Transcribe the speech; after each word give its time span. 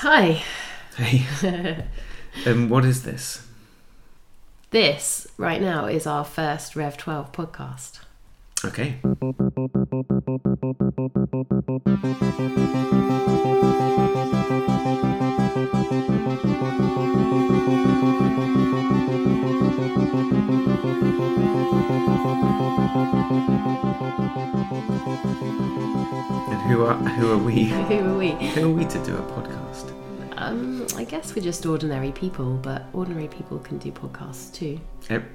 Hi. 0.00 0.42
Hey. 0.98 1.24
um, 2.46 2.68
what 2.68 2.84
is 2.84 3.02
this? 3.02 3.46
This 4.68 5.26
right 5.38 5.58
now 5.58 5.86
is 5.86 6.06
our 6.06 6.22
first 6.22 6.76
Rev 6.76 6.98
12 6.98 7.32
podcast. 7.32 8.00
Okay. 8.62 8.96
And 26.50 26.60
who 26.70 26.84
are 26.84 26.96
who 26.96 27.32
are 27.32 27.38
we? 27.38 27.64
Who 27.64 28.04
are 28.04 28.18
we? 28.18 28.32
Who 28.32 28.66
are 28.66 28.74
we 28.74 28.84
to 28.84 29.02
do 29.02 29.16
a 29.16 29.22
podcast? 29.22 29.65
I 31.36 31.38
guess 31.38 31.44
we're 31.44 31.50
just 31.50 31.66
ordinary 31.66 32.12
people, 32.12 32.56
but 32.62 32.86
ordinary 32.94 33.28
people 33.28 33.58
can 33.58 33.76
do 33.76 33.92
podcasts 33.92 34.54
too. 34.54 34.80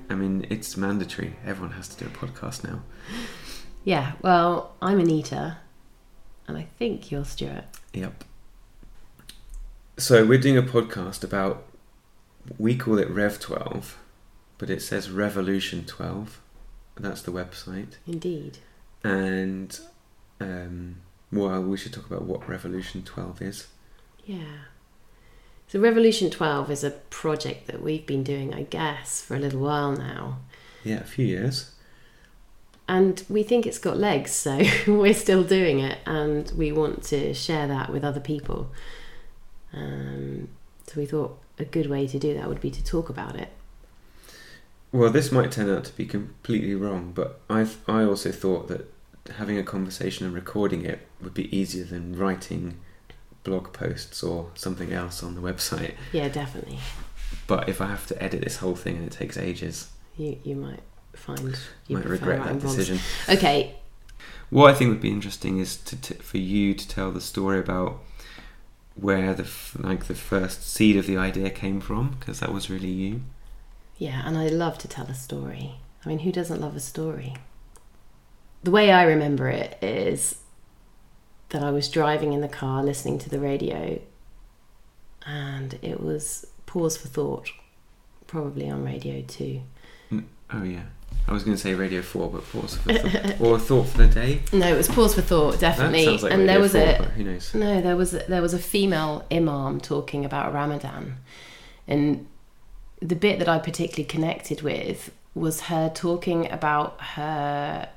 I 0.09 0.15
mean, 0.15 0.47
it's 0.49 0.75
mandatory. 0.75 1.35
Everyone 1.45 1.75
has 1.75 1.89
to 1.89 2.03
do 2.03 2.09
a 2.09 2.17
podcast 2.17 2.63
now. 2.63 2.81
Yeah, 3.83 4.13
well, 4.23 4.73
I'm 4.81 4.99
Anita, 4.99 5.57
and 6.47 6.57
I 6.57 6.63
think 6.79 7.11
you're 7.11 7.23
Stuart. 7.23 7.65
Yep. 7.93 8.23
So 9.97 10.25
we're 10.25 10.39
doing 10.39 10.57
a 10.57 10.63
podcast 10.63 11.23
about 11.23 11.67
we 12.57 12.75
call 12.75 12.97
it 12.97 13.07
Rev 13.11 13.39
12, 13.39 13.99
but 14.57 14.71
it 14.71 14.81
says 14.81 15.11
Revolution 15.11 15.85
12. 15.85 16.41
That's 16.95 17.21
the 17.21 17.31
website. 17.31 17.97
Indeed. 18.07 18.57
And 19.03 19.79
um, 20.39 20.95
well, 21.31 21.61
we 21.61 21.77
should 21.77 21.93
talk 21.93 22.07
about 22.07 22.23
what 22.23 22.49
Revolution 22.49 23.03
12 23.03 23.41
is. 23.43 23.67
Yeah. 24.25 24.70
So 25.71 25.79
Revolution 25.79 26.29
12 26.29 26.69
is 26.69 26.83
a 26.83 26.91
project 26.91 27.67
that 27.67 27.81
we've 27.81 28.05
been 28.05 28.23
doing, 28.23 28.53
I 28.53 28.63
guess, 28.63 29.21
for 29.21 29.37
a 29.37 29.39
little 29.39 29.61
while 29.61 29.93
now. 29.93 30.39
Yeah, 30.83 30.97
a 30.97 31.05
few 31.05 31.25
years. 31.25 31.71
And 32.89 33.23
we 33.29 33.41
think 33.43 33.65
it's 33.65 33.77
got 33.77 33.95
legs, 33.95 34.31
so 34.31 34.61
we're 34.87 35.13
still 35.13 35.45
doing 35.45 35.79
it, 35.79 35.99
and 36.05 36.51
we 36.57 36.73
want 36.73 37.03
to 37.03 37.33
share 37.33 37.69
that 37.69 37.89
with 37.89 38.03
other 38.03 38.19
people. 38.19 38.69
Um, 39.71 40.49
so 40.87 40.99
we 40.99 41.05
thought 41.05 41.39
a 41.57 41.63
good 41.63 41.89
way 41.89 42.05
to 42.05 42.19
do 42.19 42.33
that 42.33 42.49
would 42.49 42.59
be 42.59 42.69
to 42.69 42.83
talk 42.83 43.07
about 43.07 43.37
it. 43.37 43.47
Well, 44.91 45.09
this 45.09 45.31
might 45.31 45.53
turn 45.53 45.69
out 45.69 45.85
to 45.85 45.95
be 45.95 46.05
completely 46.05 46.75
wrong, 46.75 47.13
but 47.13 47.39
I 47.49 47.65
I 47.87 48.03
also 48.03 48.33
thought 48.33 48.67
that 48.67 48.93
having 49.37 49.57
a 49.57 49.63
conversation 49.63 50.25
and 50.25 50.35
recording 50.35 50.83
it 50.83 51.07
would 51.21 51.33
be 51.33 51.55
easier 51.57 51.85
than 51.85 52.17
writing 52.17 52.77
blog 53.43 53.73
posts 53.73 54.23
or 54.23 54.49
something 54.55 54.91
else 54.93 55.23
on 55.23 55.35
the 55.35 55.41
website. 55.41 55.95
Yeah, 56.11 56.29
definitely. 56.29 56.79
But 57.47 57.67
if 57.69 57.81
I 57.81 57.87
have 57.87 58.05
to 58.07 58.21
edit 58.23 58.41
this 58.43 58.57
whole 58.57 58.75
thing 58.75 58.97
and 58.97 59.05
it 59.07 59.11
takes 59.13 59.37
ages, 59.37 59.89
You 60.17 60.37
you 60.43 60.55
might 60.55 60.81
find 61.13 61.57
you 61.87 61.97
might 61.97 62.05
regret 62.05 62.43
that 62.43 62.55
blogs. 62.57 62.61
decision. 62.61 62.99
Okay, 63.29 63.75
What 64.49 64.69
I 64.69 64.73
think 64.77 64.89
would 64.89 65.01
be 65.01 65.11
interesting 65.11 65.59
is 65.59 65.75
to 65.77 65.95
t- 65.95 66.15
for 66.15 66.37
you 66.37 66.73
to 66.73 66.87
tell 66.87 67.11
the 67.11 67.21
story 67.21 67.59
about 67.59 67.99
where 68.95 69.33
the 69.33 69.47
like 69.77 70.05
the 70.05 70.15
first 70.15 70.69
seed 70.69 70.97
of 70.97 71.07
the 71.07 71.17
idea 71.17 71.49
came 71.49 71.79
from, 71.81 72.15
because 72.19 72.39
that 72.41 72.53
was 72.53 72.69
really 72.69 72.89
you. 72.89 73.21
yeah, 73.97 74.21
and 74.25 74.37
I 74.37 74.47
love 74.49 74.77
to 74.79 74.87
tell 74.87 75.05
a 75.07 75.13
story. 75.15 75.75
I 76.05 76.09
mean, 76.09 76.19
who 76.19 76.31
doesn't 76.31 76.59
love 76.61 76.75
a 76.75 76.79
story? 76.79 77.35
The 78.63 78.71
way 78.71 78.91
I 78.91 79.03
remember 79.03 79.47
it 79.47 79.77
is 79.81 80.35
that 81.51 81.63
I 81.63 81.71
was 81.71 81.87
driving 81.89 82.33
in 82.33 82.41
the 82.41 82.47
car 82.47 82.83
listening 82.83 83.19
to 83.19 83.29
the 83.29 83.39
radio, 83.39 83.99
and 85.25 85.77
it 85.81 86.01
was 86.01 86.47
Pause 86.65 86.97
for 86.97 87.07
Thought, 87.07 87.51
probably 88.27 88.69
on 88.69 88.83
Radio 88.83 89.21
2. 89.21 89.61
Mm, 90.11 90.23
oh 90.53 90.63
yeah, 90.63 90.83
I 91.27 91.33
was 91.33 91.43
going 91.43 91.55
to 91.55 91.61
say 91.61 91.73
Radio 91.73 92.01
Four, 92.01 92.29
but 92.29 92.49
pause 92.51 92.77
for 92.77 92.93
th- 92.93 93.39
or 93.39 93.59
thought 93.59 93.87
for 93.87 93.99
the 93.99 94.07
day. 94.07 94.41
No, 94.51 94.67
it 94.67 94.77
was 94.77 94.87
Pause 94.87 95.15
for 95.15 95.21
Thought, 95.21 95.59
definitely. 95.59 96.05
Like 96.05 96.31
and 96.31 96.41
Radio 96.41 96.45
there 96.47 96.59
was 96.59 96.71
4, 96.71 96.81
a 96.81 97.03
who 97.09 97.23
knows? 97.23 97.53
No, 97.53 97.81
there 97.81 97.95
was 97.95 98.11
there 98.11 98.41
was 98.41 98.53
a 98.53 98.59
female 98.59 99.25
imam 99.31 99.79
talking 99.79 100.25
about 100.25 100.53
Ramadan, 100.53 101.17
and 101.87 102.27
the 103.01 103.15
bit 103.15 103.39
that 103.39 103.49
I 103.49 103.59
particularly 103.59 104.05
connected 104.05 104.61
with 104.61 105.11
was 105.33 105.61
her 105.61 105.89
talking 105.93 106.51
about 106.51 106.99
her 107.01 107.89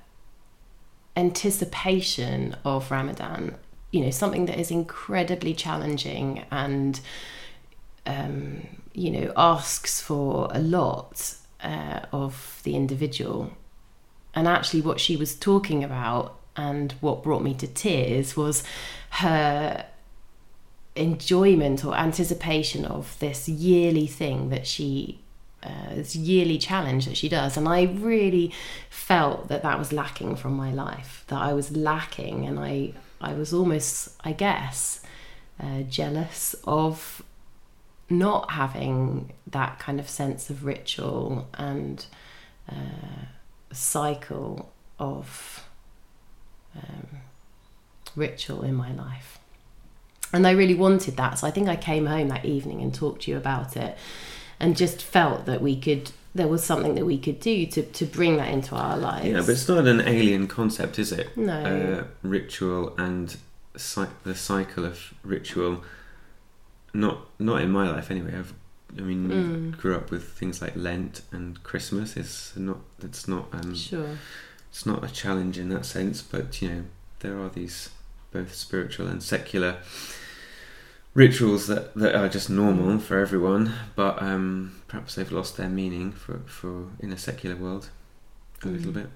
anticipation 1.16 2.56
of 2.64 2.91
Ramadan. 2.91 3.56
You 3.91 4.02
know, 4.02 4.10
something 4.10 4.47
that 4.47 4.58
is 4.58 4.70
incredibly 4.70 5.54
challenging 5.54 6.44
and 6.50 7.00
um, 8.06 8.66
you 8.92 9.10
know 9.10 9.32
asks 9.36 10.00
for 10.00 10.48
a 10.52 10.60
lot 10.60 11.36
uh, 11.62 12.00
of 12.12 12.60
the 12.64 12.75
individual. 12.76 13.52
And 14.34 14.48
actually, 14.48 14.82
what 14.82 15.00
she 15.00 15.16
was 15.16 15.34
talking 15.34 15.84
about 15.84 16.41
and 16.56 16.92
what 17.00 17.22
brought 17.22 17.42
me 17.42 17.54
to 17.54 17.66
tears 17.66 18.36
was 18.36 18.62
her 19.10 19.86
enjoyment 20.96 21.84
or 21.84 21.96
anticipation 21.96 22.84
of 22.84 23.19
this 23.19 23.48
yearly 23.48 24.06
thing 24.06 24.50
that 24.50 24.66
she 24.66 25.24
uh, 25.64 25.94
this 25.94 26.14
yearly 26.14 26.58
challenge 26.58 27.06
that 27.06 27.16
she 27.16 27.28
does 27.28 27.56
and 27.56 27.69
i 27.69 27.82
really 27.82 28.52
felt 28.91 29.48
that 29.48 29.62
that 29.62 29.78
was 29.78 29.92
lacking 29.92 30.36
from 30.36 30.52
my 30.54 30.72
life 30.72 31.25
that 31.28 31.41
i 31.41 31.52
was 31.52 31.75
lacking 31.76 32.47
and 32.47 32.58
i 32.58 32.92
i 33.20 33.32
was 33.32 33.52
almost 33.52 34.10
i 34.25 34.32
guess 34.32 35.00
uh, 35.60 35.82
jealous 35.82 36.54
of 36.64 37.22
not 38.10 38.50
having 38.52 39.32
that 39.47 39.78
kind 39.78 39.98
of 39.98 40.08
sense 40.08 40.50
of 40.50 40.64
ritual 40.64 41.48
and 41.54 42.06
uh, 42.70 43.26
cycle 43.72 44.72
of 44.98 45.64
um, 46.76 47.06
ritual 48.16 48.62
in 48.62 48.75
my 48.75 48.92
life. 48.92 49.38
And 50.32 50.46
I 50.46 50.52
really 50.52 50.75
wanted 50.75 51.16
that. 51.16 51.38
So 51.38 51.46
I 51.46 51.50
think 51.50 51.69
I 51.69 51.76
came 51.76 52.06
home 52.06 52.28
that 52.28 52.44
evening 52.44 52.82
and 52.82 52.92
talked 52.92 53.22
to 53.22 53.31
you 53.31 53.36
about 53.36 53.76
it 53.76 53.96
and 54.64 54.76
just 54.76 55.02
felt 55.02 55.44
that 55.44 55.60
we 55.60 55.76
could, 55.78 56.10
there 56.34 56.48
was 56.48 56.64
something 56.64 56.94
that 56.94 57.04
we 57.04 57.19
could 57.19 57.38
do 57.38 57.66
to, 57.66 57.82
to 57.82 58.06
bring 58.06 58.36
that 58.38 58.48
into 58.48 58.75
our 58.75 58.97
lives. 58.97 59.26
Yeah, 59.28 59.41
but 59.41 59.50
it's 59.50 59.69
not 59.69 59.86
an 59.86 60.00
alien 60.00 60.47
concept, 60.48 60.98
is 60.98 61.12
it? 61.12 61.36
No. 61.36 61.52
Uh, 61.52 62.04
ritual 62.22 62.94
and 62.97 63.36
cy- 63.76 64.08
the 64.25 64.34
cycle 64.34 64.84
of 64.86 65.12
ritual. 65.22 65.84
Not 66.94 67.19
not 67.38 67.60
in 67.60 67.70
my 67.70 67.91
life 67.91 68.10
anyway. 68.10 68.34
I've, 68.38 68.54
I 68.97 69.00
mean, 69.02 69.28
Mm. 69.28 69.76
grew 69.76 69.97
up 69.97 70.10
with 70.10 70.25
things 70.38 70.62
like 70.62 70.75
Lent 70.76 71.22
and 71.32 71.60
Christmas. 71.62 72.16
Is 72.16 72.52
not. 72.56 72.78
It's 73.02 73.26
not. 73.28 73.48
Um, 73.52 73.75
sure. 73.75 74.16
it's 74.70 74.86
not 74.86 75.02
a 75.04 75.08
challenge 75.08 75.58
in 75.58 75.69
that 75.70 75.84
sense, 75.84 76.22
but 76.22 76.62
you 76.62 76.69
know, 76.70 76.82
there 77.20 77.36
are 77.41 77.48
these 77.48 77.91
both 78.32 78.54
spiritual 78.54 79.08
and 79.08 79.22
secular 79.22 79.76
rituals 81.14 81.66
that, 81.69 81.94
that 81.94 82.14
are 82.14 82.28
just 82.28 82.50
normal 82.50 82.98
for 82.98 83.19
everyone, 83.20 83.72
but 83.97 84.20
um, 84.22 84.80
perhaps 84.88 85.14
they've 85.14 85.30
lost 85.32 85.56
their 85.56 85.69
meaning 85.69 86.12
for, 86.12 86.41
for 86.47 86.88
in 87.00 87.12
a 87.12 87.19
secular 87.19 87.56
world 87.56 87.91
a 88.64 88.69
little 88.69 88.92
Mm. 88.92 88.94
bit. 88.94 89.10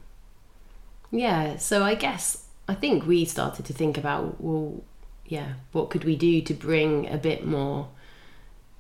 Yeah, 1.11 1.57
so 1.57 1.83
I 1.83 1.95
guess 1.95 2.47
I 2.69 2.75
think 2.75 3.07
we 3.07 3.25
started 3.25 3.65
to 3.67 3.73
think 3.73 3.97
about 3.99 4.41
well, 4.41 4.83
yeah, 5.27 5.55
what 5.73 5.91
could 5.91 6.05
we 6.05 6.17
do 6.17 6.41
to 6.43 6.55
bring 6.55 7.09
a 7.09 7.17
bit 7.19 7.47
more 7.47 7.89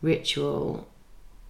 ritual 0.02 0.88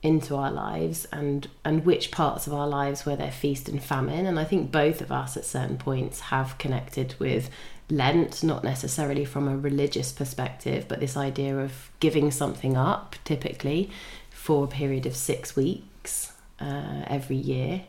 into 0.02 0.36
our 0.36 0.50
lives 0.50 1.06
and 1.06 1.48
and 1.64 1.84
which 1.84 2.10
parts 2.10 2.46
of 2.46 2.54
our 2.54 2.68
lives 2.68 3.04
were 3.04 3.16
there 3.16 3.32
feast 3.32 3.68
and 3.68 3.82
famine. 3.82 4.26
And 4.26 4.38
I 4.38 4.44
think 4.44 4.70
both 4.70 5.00
of 5.00 5.10
us 5.10 5.36
at 5.36 5.44
certain 5.44 5.76
points 5.76 6.20
have 6.20 6.58
connected 6.58 7.14
with 7.18 7.50
Lent 7.90 8.44
not 8.44 8.62
necessarily 8.62 9.24
from 9.24 9.48
a 9.48 9.56
religious 9.56 10.12
perspective 10.12 10.84
but 10.88 11.00
this 11.00 11.16
idea 11.16 11.58
of 11.58 11.90
giving 12.00 12.30
something 12.30 12.76
up 12.76 13.16
typically 13.24 13.90
for 14.30 14.64
a 14.64 14.68
period 14.68 15.06
of 15.06 15.16
6 15.16 15.56
weeks 15.56 16.32
uh, 16.60 17.04
every 17.06 17.36
year. 17.36 17.82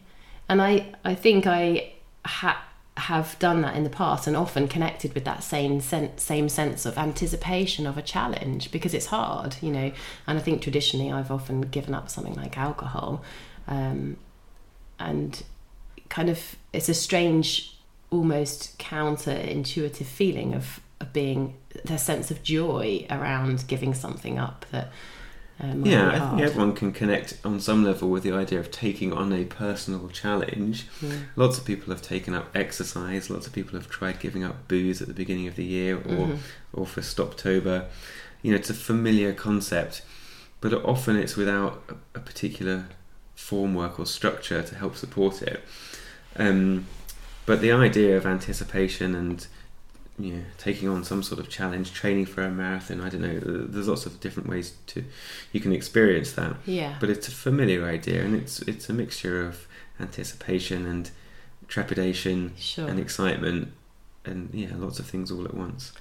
And 0.47 0.61
I 0.61 0.95
I 1.05 1.15
think 1.15 1.45
I 1.45 1.93
ha- 2.25 2.65
have 2.99 3.37
done 3.39 3.61
that 3.61 3.75
in 3.75 3.83
the 3.83 3.89
past 3.89 4.27
and 4.27 4.35
often 4.35 4.67
connected 4.67 5.13
with 5.13 5.23
that 5.25 5.43
same 5.43 5.81
sense, 5.81 6.21
same 6.21 6.49
sense 6.49 6.85
of 6.85 6.97
anticipation 6.97 7.87
of 7.87 7.97
a 7.97 8.01
challenge 8.01 8.71
because 8.71 8.93
it's 8.93 9.07
hard, 9.07 9.55
you 9.61 9.71
know. 9.71 9.91
And 10.27 10.37
I 10.37 10.41
think 10.41 10.61
traditionally 10.61 11.11
I've 11.11 11.31
often 11.31 11.61
given 11.61 11.93
up 11.93 12.09
something 12.09 12.35
like 12.35 12.57
alcohol, 12.57 13.23
um, 13.67 14.17
and 14.99 15.41
kind 16.09 16.29
of 16.29 16.55
it's 16.73 16.89
a 16.89 16.93
strange, 16.93 17.77
almost 18.11 18.77
counterintuitive 18.79 20.05
feeling 20.05 20.53
of, 20.53 20.79
of 20.99 21.13
being 21.13 21.55
the 21.85 21.97
sense 21.97 22.31
of 22.31 22.43
joy 22.43 23.05
around 23.09 23.65
giving 23.67 23.93
something 23.93 24.37
up 24.37 24.65
that. 24.71 24.91
Might 25.61 25.85
Yeah, 25.85 26.07
I 26.09 26.29
think 26.29 26.41
everyone 26.41 26.73
can 26.73 26.91
connect 26.91 27.37
on 27.43 27.59
some 27.59 27.83
level 27.83 28.09
with 28.09 28.23
the 28.23 28.31
idea 28.31 28.59
of 28.59 28.71
taking 28.71 29.11
on 29.11 29.33
a 29.33 29.43
personal 29.45 30.07
challenge. 30.09 30.87
Mm. 31.01 31.23
Lots 31.35 31.57
of 31.57 31.65
people 31.65 31.91
have 31.93 32.01
taken 32.01 32.33
up 32.33 32.49
exercise. 32.55 33.29
Lots 33.29 33.45
of 33.47 33.53
people 33.53 33.77
have 33.77 33.89
tried 33.89 34.19
giving 34.19 34.43
up 34.43 34.67
booze 34.67 35.01
at 35.01 35.07
the 35.09 35.13
beginning 35.13 35.47
of 35.47 35.55
the 35.55 35.65
year, 35.65 35.97
or 35.97 36.27
Mhm. 36.27 36.37
or 36.73 36.85
for 36.87 37.01
Stoptober. 37.01 37.85
you 38.41 38.51
know 38.51 38.57
it's 38.57 38.69
a 38.69 38.73
familiar 38.73 39.33
concept, 39.33 40.01
but 40.61 40.71
often 40.73 41.17
it's 41.17 41.35
without 41.35 41.83
a, 41.89 42.19
a 42.19 42.21
particular 42.21 42.85
formwork 43.37 43.99
or 43.99 44.05
structure 44.05 44.61
to 44.61 44.75
help 44.75 44.95
support 44.95 45.41
it. 45.41 45.61
Um, 46.37 46.85
but 47.45 47.59
the 47.59 47.71
idea 47.73 48.15
of 48.15 48.25
anticipation 48.25 49.13
and 49.13 49.45
know, 50.19 50.41
taking 50.57 50.89
on 50.89 51.03
some 51.03 51.23
sort 51.23 51.39
of 51.39 51.49
challenge, 51.49 51.93
training 51.93 52.25
for 52.25 52.43
a 52.43 52.51
marathon. 52.51 52.99
I 53.01 53.09
don't 53.09 53.21
know. 53.21 53.39
There's 53.39 53.87
lots 53.87 54.05
of 54.05 54.19
different 54.19 54.49
ways 54.49 54.73
to 54.87 55.05
you 55.51 55.59
can 55.61 55.71
experience 55.71 56.33
that. 56.33 56.57
Yeah. 56.65 56.95
But 56.99 57.09
it's 57.09 57.27
a 57.27 57.31
familiar 57.31 57.85
idea, 57.87 58.23
and 58.23 58.35
it's 58.35 58.61
it's 58.63 58.89
a 58.89 58.93
mixture 58.93 59.45
of 59.45 59.65
anticipation 59.99 60.85
and 60.85 61.09
trepidation 61.67 62.53
Sure. 62.57 62.87
and 62.87 62.99
excitement, 62.99 63.71
and 64.25 64.49
yeah, 64.53 64.69
lots 64.75 64.99
of 64.99 65.05
things 65.07 65.31
all 65.31 65.45
at 65.45 65.53
once. 65.53 65.93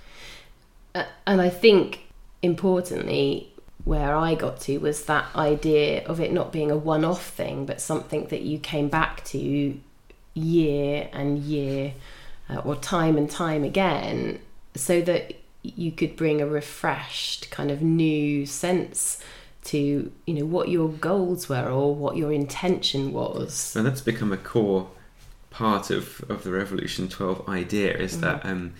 Uh, 0.94 1.04
and 1.26 1.40
I 1.40 1.48
think 1.50 2.06
importantly, 2.42 3.52
where 3.84 4.16
I 4.16 4.34
got 4.34 4.60
to 4.62 4.78
was 4.78 5.04
that 5.04 5.26
idea 5.36 6.04
of 6.06 6.20
it 6.20 6.32
not 6.32 6.52
being 6.52 6.70
a 6.70 6.76
one 6.76 7.04
off 7.04 7.24
thing, 7.30 7.66
but 7.66 7.80
something 7.80 8.26
that 8.26 8.42
you 8.42 8.58
came 8.58 8.88
back 8.88 9.24
to 9.26 9.78
year 10.34 11.08
and 11.12 11.38
year 11.38 11.94
uh, 12.50 12.58
or 12.64 12.76
time 12.76 13.16
and 13.16 13.30
time 13.30 13.64
again, 13.64 14.40
so 14.74 15.00
that 15.02 15.34
you 15.62 15.92
could 15.92 16.16
bring 16.16 16.40
a 16.40 16.46
refreshed 16.46 17.50
kind 17.50 17.70
of 17.70 17.82
new 17.82 18.46
sense 18.46 19.22
to 19.64 20.10
you 20.26 20.34
know 20.34 20.44
what 20.46 20.68
your 20.68 20.88
goals 20.88 21.48
were 21.48 21.68
or 21.68 21.94
what 21.94 22.16
your 22.16 22.32
intention 22.32 23.12
was 23.12 23.74
and 23.76 23.84
that's 23.84 24.00
become 24.00 24.32
a 24.32 24.36
core 24.36 24.88
part 25.50 25.90
of, 25.90 26.24
of 26.30 26.44
the 26.44 26.50
Revolution 26.52 27.08
12 27.08 27.48
idea 27.48 27.94
is 27.96 28.16
Mm. 28.16 28.20
that 28.20 28.46
um, 28.46 28.72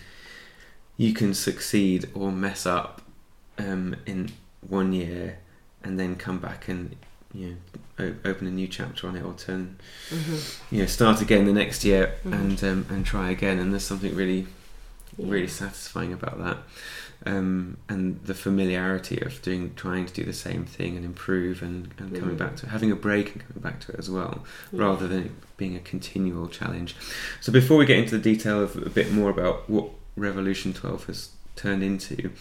you 0.97 1.13
can 1.13 1.33
succeed 1.33 2.09
or 2.13 2.31
mess 2.31 2.65
up 2.65 3.01
um, 3.57 3.95
in 4.05 4.31
one 4.67 4.93
year 4.93 5.39
and 5.83 5.99
then 5.99 6.15
come 6.15 6.39
back 6.39 6.67
and 6.69 6.95
you 7.33 7.57
know 7.97 8.15
open 8.25 8.47
a 8.47 8.51
new 8.51 8.67
chapter 8.67 9.07
on 9.07 9.15
it 9.15 9.23
or 9.23 9.33
turn 9.33 9.77
Mm-hmm. 10.09 10.75
you 10.75 10.81
know 10.81 10.87
start 10.87 11.21
again 11.21 11.45
the 11.45 11.53
next 11.53 11.83
year 11.85 12.15
Mhm. 12.25 12.33
and 12.33 12.63
um, 12.63 12.85
and 12.89 13.05
try 13.05 13.29
again 13.29 13.59
and 13.59 13.71
there's 13.71 13.83
something 13.83 14.15
really 14.15 14.47
Yeah. 15.17 15.31
really 15.31 15.47
satisfying 15.47 16.13
about 16.13 16.37
that 16.39 16.57
um, 17.25 17.75
and 17.89 18.21
the 18.23 18.33
familiarity 18.33 19.19
of 19.21 19.41
doing 19.41 19.73
trying 19.75 20.05
to 20.05 20.13
do 20.13 20.23
the 20.23 20.33
same 20.33 20.65
thing 20.65 20.95
and 20.95 21.03
improve 21.05 21.61
and, 21.61 21.89
and 21.97 22.17
coming 22.17 22.35
Mm. 22.35 22.39
back 22.39 22.55
to 22.57 22.65
it 22.65 22.69
having 22.69 22.91
a 22.91 22.95
break 22.95 23.33
and 23.33 23.45
coming 23.45 23.61
back 23.61 23.79
to 23.81 23.91
it 23.91 23.99
as 23.99 24.09
well 24.09 24.43
rather 24.71 25.07
than 25.07 25.23
it 25.25 25.31
being 25.57 25.75
a 25.75 25.79
continual 25.79 26.47
challenge 26.47 26.95
so 27.41 27.51
before 27.51 27.77
we 27.77 27.85
get 27.85 27.97
into 27.99 28.17
the 28.17 28.23
detail 28.23 28.63
of 28.63 28.75
a 28.77 28.89
bit 28.89 29.11
more 29.11 29.29
about 29.29 29.69
what 29.69 29.89
revolution 30.15 30.73
12 30.73 31.05
has 31.07 31.29
turned 31.55 31.83
into 31.83 32.31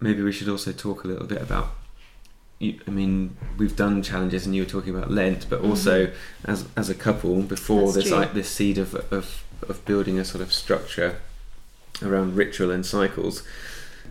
maybe 0.00 0.22
we 0.22 0.32
should 0.32 0.48
also 0.48 0.72
talk 0.72 1.02
a 1.04 1.08
little 1.08 1.26
bit 1.26 1.42
about 1.42 1.72
I 2.62 2.90
mean, 2.90 3.36
we've 3.56 3.74
done 3.74 4.02
challenges, 4.02 4.44
and 4.44 4.54
you 4.54 4.62
were 4.64 4.68
talking 4.68 4.94
about 4.94 5.10
Lent, 5.10 5.46
but 5.48 5.60
also 5.62 6.12
as 6.44 6.66
as 6.76 6.90
a 6.90 6.94
couple 6.94 7.42
before 7.42 7.76
Mm-hmm. 7.78 7.84
That's 7.86 7.94
this 7.96 8.08
true. 8.08 8.16
like 8.18 8.34
this 8.34 8.50
seed 8.50 8.78
of, 8.78 8.94
of 9.10 9.44
of 9.68 9.84
building 9.86 10.18
a 10.18 10.24
sort 10.24 10.42
of 10.42 10.52
structure 10.52 11.20
around 12.02 12.36
ritual 12.36 12.70
and 12.70 12.84
cycles, 12.84 13.42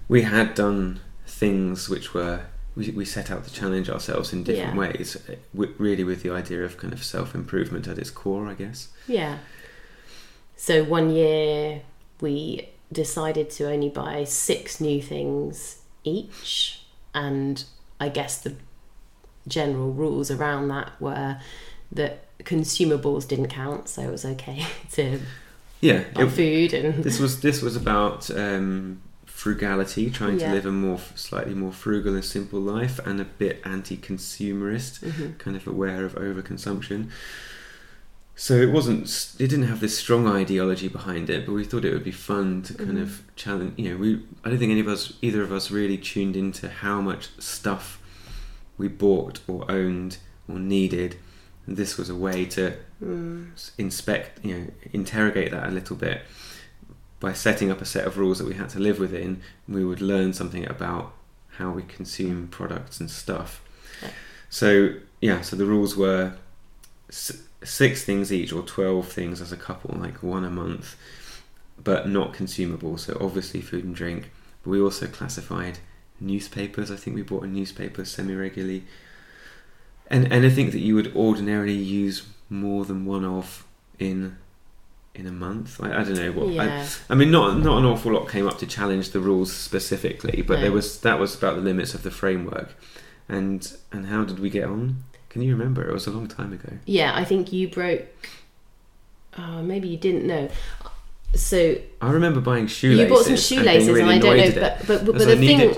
we 0.08 0.22
had 0.24 0.56
done 0.56 1.00
things 1.28 1.90
which 1.90 2.14
were 2.14 2.42
we, 2.76 2.90
we 2.92 3.06
set 3.06 3.30
out 3.32 3.46
to 3.46 3.54
challenge 3.54 3.90
ourselves 3.90 4.32
in 4.34 4.44
different 4.44 4.74
Yeah. 4.76 4.80
ways, 4.80 5.16
uh, 5.30 5.36
really 5.78 6.04
with 6.04 6.24
the 6.24 6.30
idea 6.32 6.64
of 6.64 6.78
kind 6.78 6.94
of 6.94 7.04
self 7.04 7.36
improvement 7.36 7.88
at 7.88 7.98
its 7.98 8.10
core, 8.12 8.48
I 8.48 8.54
guess. 8.56 8.88
Yeah. 9.08 9.38
So 10.56 10.84
one 10.84 11.10
year 11.12 11.82
we 12.22 12.70
decided 12.92 13.50
to 13.52 13.72
only 13.72 13.90
buy 13.90 14.24
six 14.24 14.82
new 14.82 15.02
things 15.02 15.82
each, 16.04 16.82
and 17.14 17.64
I 18.00 18.10
guess 18.10 18.38
the 18.40 18.56
general 19.48 19.92
rules 19.92 20.30
around 20.32 20.68
that 20.70 20.92
were 21.00 21.40
that 21.92 22.26
consumables 22.44 23.28
didn't 23.28 23.48
count, 23.50 23.90
so 23.90 24.02
it 24.04 24.12
was 24.12 24.26
okay 24.26 24.66
to 24.94 25.20
Yeah, 25.82 26.04
buy 26.14 26.24
it- 26.24 26.30
food 26.32 26.74
and 26.74 27.04
this 27.04 27.20
was 27.20 27.42
this 27.42 27.62
was 27.62 27.76
about 27.76 28.30
um, 28.32 29.02
frugality, 29.26 30.10
trying 30.10 30.40
Yeah. 30.40 30.50
to 30.50 30.54
live 30.56 30.66
a 30.66 30.72
more 30.72 31.00
slightly 31.16 31.54
more 31.56 31.72
frugal 31.72 32.14
and 32.16 32.24
simple 32.26 32.60
life, 32.60 33.00
and 33.06 33.20
a 33.22 33.26
bit 33.26 33.62
anti-consumerist, 33.66 35.00
Mhm. 35.00 35.38
kind 35.38 35.56
of 35.58 35.66
aware 35.68 36.06
of 36.06 36.16
overconsumption. 36.16 37.10
So 38.42 38.54
it 38.56 38.72
wasn't. 38.72 39.36
It 39.38 39.50
didn't 39.50 39.68
have 39.68 39.82
this 39.82 39.98
strong 39.98 40.26
ideology 40.26 40.88
behind 40.88 41.30
it, 41.30 41.46
but 41.46 41.52
we 41.52 41.66
thought 41.66 41.84
it 41.84 41.92
would 41.92 42.06
be 42.06 42.12
fun 42.14 42.62
to 42.64 42.74
kind 42.74 42.98
Mhm. 42.98 43.02
of 43.02 43.22
challenge. 43.36 43.74
You 43.78 43.90
know, 43.90 43.98
we. 43.98 44.22
I 44.46 44.50
don't 44.50 44.58
think 44.60 44.72
any 44.72 44.80
of 44.80 44.88
us, 44.88 45.12
either 45.22 45.42
of 45.42 45.52
us, 45.52 45.70
really 45.72 45.98
tuned 45.98 46.38
into 46.38 46.70
how 46.70 47.02
much 47.02 47.28
stuff 47.38 48.00
we 48.78 48.88
bought 48.88 49.42
or 49.46 49.70
owned 49.70 50.20
or 50.48 50.58
needed. 50.58 51.18
And 51.68 51.76
this 51.76 51.98
was 51.98 52.10
a 52.10 52.16
way 52.16 52.46
to 52.46 52.78
Mm. 53.04 53.48
inspect, 53.78 54.44
you 54.46 54.56
know, 54.58 54.68
interrogate 54.94 55.52
that 55.52 55.68
a 55.68 55.72
little 55.72 55.98
bit 55.98 56.22
by 57.20 57.34
setting 57.34 57.70
up 57.70 57.82
a 57.82 57.86
set 57.86 58.08
of 58.08 58.18
rules 58.18 58.38
that 58.38 58.48
we 58.48 58.54
had 58.54 58.70
to 58.70 58.80
live 58.80 59.00
within. 59.00 59.42
We 59.68 59.84
would 59.84 60.00
learn 60.02 60.32
something 60.32 60.66
about 60.66 61.12
how 61.58 61.72
we 61.72 61.82
consume 61.84 62.48
products 62.48 63.02
and 63.02 63.12
stuff. 63.12 63.62
Yeah. 64.02 64.12
So 64.50 64.94
yeah, 65.20 65.42
so 65.42 65.58
the 65.58 65.66
rules 65.66 65.98
were 65.98 66.36
six 67.10 68.04
things 68.04 68.32
each 68.32 68.54
or 68.54 68.62
twelve 68.64 69.08
things 69.08 69.42
as 69.42 69.52
a 69.52 69.58
couple, 69.58 69.98
like 70.00 70.22
one 70.24 70.44
a 70.44 70.50
month, 70.50 70.96
but 71.84 72.08
not 72.08 72.34
consumable. 72.34 72.98
So 72.98 73.18
obviously 73.20 73.62
food 73.62 73.84
and 73.86 73.96
drink. 73.96 74.32
But 74.64 74.72
we 74.72 74.82
also 74.82 75.08
classified 75.08 75.80
newspapers. 76.20 76.92
I 76.92 76.96
think 76.96 77.16
we 77.16 77.22
bought 77.22 77.44
a 77.44 77.48
newspaper 77.48 78.06
semi 78.06 78.36
regularly. 78.36 78.84
And 80.12 80.32
anything 80.34 80.72
that 80.72 80.80
you 80.80 80.96
would 80.96 81.16
ordinarily 81.16 81.74
use 81.74 82.26
more 82.50 82.84
than 82.86 83.06
one 83.06 83.24
of 83.24 83.66
in 84.00 84.38
in 85.16 85.28
a 85.28 85.32
month. 85.32 85.82
I, 85.84 86.00
I 86.00 86.04
don't 86.04 86.16
know 86.16 86.32
what. 86.32 86.60
I, 86.60 86.66
yeah. 86.66 86.88
I 87.10 87.16
mean, 87.16 87.30
not 87.32 87.58
not 87.60 87.78
an 87.80 87.86
awful 87.86 88.14
lot 88.14 88.28
came 88.30 88.48
up 88.48 88.58
to 88.60 88.66
challenge 88.68 89.12
the 89.12 89.20
rules 89.20 89.54
specifically, 89.54 90.42
but 90.42 90.56
No. 90.56 90.62
there 90.62 90.72
was 90.72 91.00
that 91.02 91.20
was 91.20 91.36
about 91.36 91.56
the 91.56 91.62
limits 91.62 91.94
of 91.94 92.04
the 92.04 92.12
framework. 92.12 92.76
And 93.28 93.72
and 93.92 94.08
how 94.08 94.24
did 94.24 94.40
we 94.40 94.50
get 94.50 94.66
on? 94.66 95.04
Can 95.30 95.42
you 95.42 95.56
remember? 95.56 95.88
It 95.88 95.94
was 95.94 96.08
a 96.08 96.12
long 96.12 96.28
time 96.28 96.54
ago. 96.54 96.74
yeah, 96.86 97.12
I 97.16 97.24
think 97.24 97.54
you 97.54 97.68
broke. 97.68 98.06
Oh, 99.38 99.62
maybe 99.62 99.88
you 99.88 99.98
didn't 99.98 100.26
know. 100.26 100.50
So 101.36 101.78
I 102.02 102.12
remember 102.12 102.42
buying 102.42 102.68
shoelaces. 102.68 103.04
you 103.04 103.16
bought 103.16 103.26
some 103.26 103.38
shoelaces, 103.38 103.88
being 103.88 103.98
really 104.06 104.16
and 104.16 104.24
I 104.24 104.28
don't 104.28 104.38
know, 104.38 104.44
it. 104.44 104.56
but 104.56 104.88
but, 104.88 105.06
but, 105.06 105.18
the 105.20 105.34
I 105.34 105.38
thing. 105.38 105.76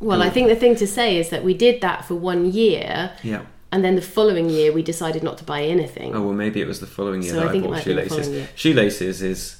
Well, 0.00 0.22
I 0.22 0.30
mm. 0.30 0.32
think 0.32 0.48
the 0.48 0.56
thing 0.56 0.76
to 0.76 0.86
say 0.86 1.18
is 1.18 1.28
that 1.30 1.44
we 1.44 1.54
did 1.54 1.80
that 1.82 2.04
for 2.04 2.14
one 2.14 2.50
year, 2.50 3.12
Yeah. 3.22 3.42
and 3.72 3.84
then 3.84 3.96
the 3.96 4.02
following 4.02 4.48
year 4.48 4.72
we 4.72 4.82
decided 4.82 5.22
not 5.22 5.38
to 5.38 5.44
buy 5.44 5.62
anything. 5.62 6.14
Oh 6.14 6.22
well, 6.22 6.32
maybe 6.32 6.60
it 6.60 6.66
was 6.66 6.80
the 6.80 6.86
following 6.86 7.22
year 7.22 7.32
So 7.34 7.40
I 7.40 7.42
that 7.42 7.48
I, 7.48 7.52
think 7.52 7.64
it 7.64 7.66
bought 7.66 7.76
might 7.76 7.84
be 7.84 7.94
the 7.94 8.08
shoelaces. 8.08 8.48
Shoelaces 8.54 9.22
is, 9.22 9.57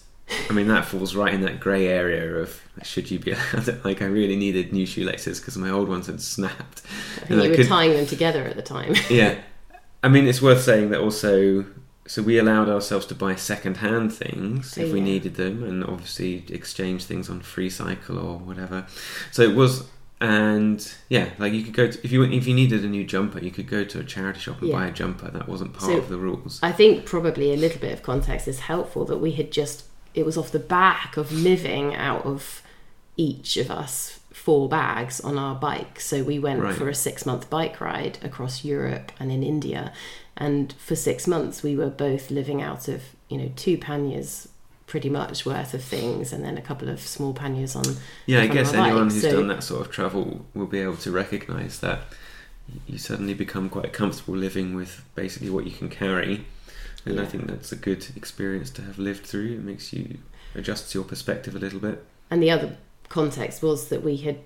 I 0.51 0.53
mean, 0.53 0.69
that 0.69 0.85
falls 0.85 1.15
right 1.15 1.33
in 1.33 1.41
that 1.43 1.59
grey 1.61 1.87
area 1.89 2.37
of 2.37 2.61
should 2.83 3.11
you 3.11 3.19
be 3.19 3.33
allowed? 3.55 3.85
Like, 3.85 4.03
I 4.03 4.07
really 4.07 4.37
needed 4.37 4.73
new 4.73 4.87
shoelaces 4.87 5.41
because 5.41 5.57
my 5.57 5.71
old 5.71 5.89
ones 5.89 6.07
had 6.07 6.21
snapped. 6.21 6.83
I 7.17 7.21
think 7.21 7.31
and 7.31 7.41
I 7.41 7.45
you 7.45 7.51
were 7.51 7.57
could- 7.57 7.67
tying 7.69 7.93
them 7.95 8.07
together 8.07 8.45
at 8.45 8.57
the 8.57 8.63
time. 8.63 8.95
yeah. 9.11 9.39
I 10.03 10.09
mean, 10.09 10.27
it's 10.27 10.41
worth 10.43 10.63
saying 10.63 10.91
that 10.91 11.01
also. 11.01 11.65
So 12.07 12.23
we 12.23 12.39
allowed 12.39 12.71
ourselves 12.71 13.05
to 13.07 13.15
buy 13.15 13.35
second-hand 13.35 14.15
things 14.15 14.79
if 14.79 14.93
we 14.93 14.99
Yeah. 14.99 15.05
needed 15.05 15.35
them, 15.35 15.63
and 15.63 15.85
obviously 15.85 16.45
exchange 16.49 17.05
things 17.05 17.29
on 17.29 17.41
Free 17.41 17.69
Cycle 17.69 18.19
or 18.19 18.39
whatever. 18.39 18.87
So 19.31 19.43
it 19.43 19.55
was, 19.55 19.87
and 20.21 20.91
yeah, 21.11 21.29
like 21.39 21.53
you 21.53 21.63
could 21.63 21.75
go 21.75 21.91
to, 21.91 21.99
if 22.05 22.11
you 22.11 22.23
if 22.25 22.47
you 22.47 22.55
needed 22.55 22.83
a 22.85 22.89
new 22.89 23.05
jumper, 23.05 23.41
you 23.41 23.51
could 23.51 23.69
go 23.69 23.85
to 23.85 23.99
a 24.01 24.05
charity 24.05 24.41
shop 24.41 24.61
and 24.61 24.71
Yeah. 24.71 24.77
buy 24.77 24.87
a 24.87 24.91
jumper. 24.91 25.31
That 25.31 25.49
wasn't 25.49 25.75
part 25.75 25.93
So- 25.93 25.99
of 25.99 26.09
the 26.09 26.17
rules. 26.17 26.59
I 26.63 26.73
think 26.73 27.05
probably 27.05 27.53
a 27.53 27.57
little 27.57 27.81
bit 27.81 27.93
of 27.93 28.03
context 28.03 28.49
is 28.49 28.61
helpful 28.61 29.05
that 29.07 29.19
we 29.19 29.33
had 29.33 29.53
just 29.53 29.85
it 30.19 30.27
was 30.27 30.37
off 30.37 30.51
the 30.51 30.59
back 30.59 31.17
of 31.17 31.31
living 31.33 31.95
out 31.95 32.25
of 32.27 32.63
each 33.17 33.57
of 33.57 33.71
us 33.71 34.19
four 34.33 34.69
bags 34.69 35.21
on 35.21 35.39
our 35.39 35.55
bike. 35.55 36.01
So 36.01 36.23
we 36.23 36.39
went 36.39 36.61
Right. 36.61 36.75
for 36.75 36.89
a 36.89 36.95
six 36.95 37.25
month 37.27 37.49
bike 37.51 37.81
ride 37.81 38.19
across 38.23 38.65
Europe 38.65 39.13
and 39.21 39.31
in 39.31 39.43
India. 39.43 39.93
And 40.37 40.73
for 40.79 40.97
six 40.97 41.27
months 41.27 41.63
we 41.63 41.77
were 41.77 41.91
both 41.91 42.31
living 42.31 42.61
out 42.63 42.89
of, 42.89 43.03
you 43.29 43.39
know, 43.39 43.51
two 43.57 43.77
panniers 43.79 44.49
pretty 44.87 45.11
much 45.11 45.45
worth 45.45 45.75
of 45.75 45.83
things 45.85 46.33
and 46.33 46.45
then 46.45 46.57
a 46.57 46.63
couple 46.63 46.89
of 46.89 47.01
small 47.01 47.35
panniers 47.35 47.77
on 47.77 47.85
Yeah, 48.27 48.41
I 48.41 48.47
guess 48.47 48.73
anyone 48.73 49.11
who's 49.11 49.21
so- 49.23 49.33
done 49.33 49.49
that 49.49 49.63
sort 49.63 49.83
of 49.87 49.93
travel 49.93 50.47
will 50.55 50.67
be 50.67 50.81
able 50.81 50.97
to 50.99 51.11
recognise 51.11 51.79
that 51.81 52.01
you 52.87 52.99
suddenly 52.99 53.35
become 53.35 53.69
quite 53.69 53.93
comfortable 53.93 54.37
living 54.37 54.75
with 54.75 55.03
basically 55.15 55.51
what 55.51 55.65
you 55.65 55.73
can 55.73 55.89
carry, 55.89 56.45
and 57.05 57.21
I 57.21 57.25
think 57.25 57.47
that's 57.47 57.73
a 57.73 57.77
good 57.77 58.07
experience 58.17 58.71
to 58.71 58.83
have 58.83 58.99
lived 58.99 59.25
through. 59.27 59.53
It 59.55 59.63
makes 59.65 59.93
you 59.93 60.19
adjust 60.55 60.95
your 60.95 61.05
perspective 61.05 61.55
a 61.55 61.59
little 61.59 61.81
bit. 61.81 62.05
And 62.31 62.43
the 62.43 62.51
other 62.51 62.77
context 63.09 63.63
was 63.63 63.89
that 63.89 64.03
we 64.03 64.17
had 64.19 64.39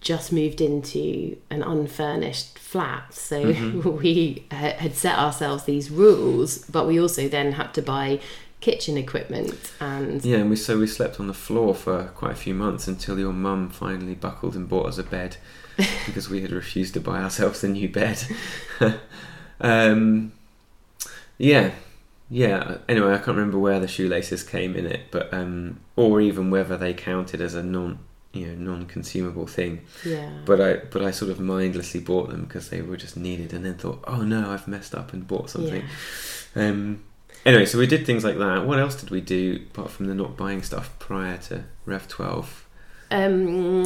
just 0.00 0.32
moved 0.32 0.60
into 0.60 1.36
an 1.50 1.62
unfurnished 1.62 2.58
flat. 2.58 3.12
So 3.14 3.52
Mhm. 3.52 4.00
we 4.02 4.44
had 4.50 4.94
set 4.94 5.18
ourselves 5.18 5.64
these 5.64 5.90
rules, 5.90 6.58
but 6.70 6.86
we 6.86 7.00
also 7.00 7.28
then 7.28 7.52
had 7.52 7.74
to 7.74 7.82
buy 7.82 8.20
kitchen 8.60 8.96
equipment 8.96 9.72
and 9.80 10.24
Yeah, 10.24 10.38
and 10.38 10.48
we 10.50 10.54
so 10.54 10.78
we 10.78 10.86
slept 10.86 11.18
on 11.18 11.26
the 11.26 11.34
floor 11.34 11.74
for 11.74 12.04
quite 12.14 12.30
a 12.32 12.36
few 12.36 12.54
months 12.54 12.86
until 12.86 13.18
your 13.18 13.32
mum 13.32 13.70
finally 13.70 14.14
buckled 14.14 14.54
and 14.54 14.68
bought 14.68 14.86
us 14.86 14.98
a 14.98 15.02
bed 15.02 15.36
because 16.06 16.30
we 16.30 16.42
had 16.42 16.52
refused 16.52 16.94
to 16.94 17.00
buy 17.00 17.20
ourselves 17.22 17.64
a 17.64 17.68
new 17.68 17.88
bed. 17.88 18.22
um, 19.60 20.32
yeah, 21.38 21.72
yeah. 22.30 22.78
Anyway, 22.88 23.12
I 23.12 23.18
can't 23.18 23.36
remember 23.36 23.58
where 23.58 23.80
the 23.80 23.88
shoelaces 23.88 24.42
came 24.42 24.74
in 24.76 24.86
it, 24.86 25.10
but 25.10 25.32
um, 25.32 25.80
or 25.96 26.20
even 26.20 26.50
whether 26.50 26.76
they 26.76 26.94
counted 26.94 27.40
as 27.40 27.54
a 27.54 27.62
non 27.62 27.98
you 28.32 28.46
know 28.46 28.72
non-consumable 28.72 29.46
thing. 29.46 29.82
yeah. 30.04 30.30
But 30.44 30.60
I 30.60 30.74
but 30.76 31.02
I 31.02 31.10
sort 31.10 31.30
of 31.30 31.40
mindlessly 31.40 32.00
bought 32.00 32.30
them 32.30 32.44
because 32.44 32.70
they 32.70 32.82
were 32.82 32.96
just 32.96 33.16
needed, 33.16 33.52
and 33.52 33.64
then 33.64 33.74
thought, 33.74 34.02
oh 34.06 34.22
no, 34.22 34.50
I've 34.50 34.66
messed 34.66 34.94
up 34.94 35.12
and 35.12 35.26
bought 35.26 35.50
something. 35.50 35.84
Yeah. 36.56 36.68
Um, 36.68 37.04
anyway, 37.44 37.66
so 37.66 37.78
we 37.78 37.86
did 37.86 38.06
things 38.06 38.24
like 38.24 38.38
that. 38.38 38.66
What 38.66 38.78
else 38.78 38.94
did 38.94 39.10
we 39.10 39.20
do 39.20 39.64
apart 39.70 39.90
from 39.90 40.06
the 40.06 40.14
not 40.14 40.36
buying 40.36 40.62
stuff 40.62 40.98
prior 40.98 41.38
to 41.38 41.64
Rev 41.86 42.08
Twelve? 42.08 42.66
Um, 43.10 43.84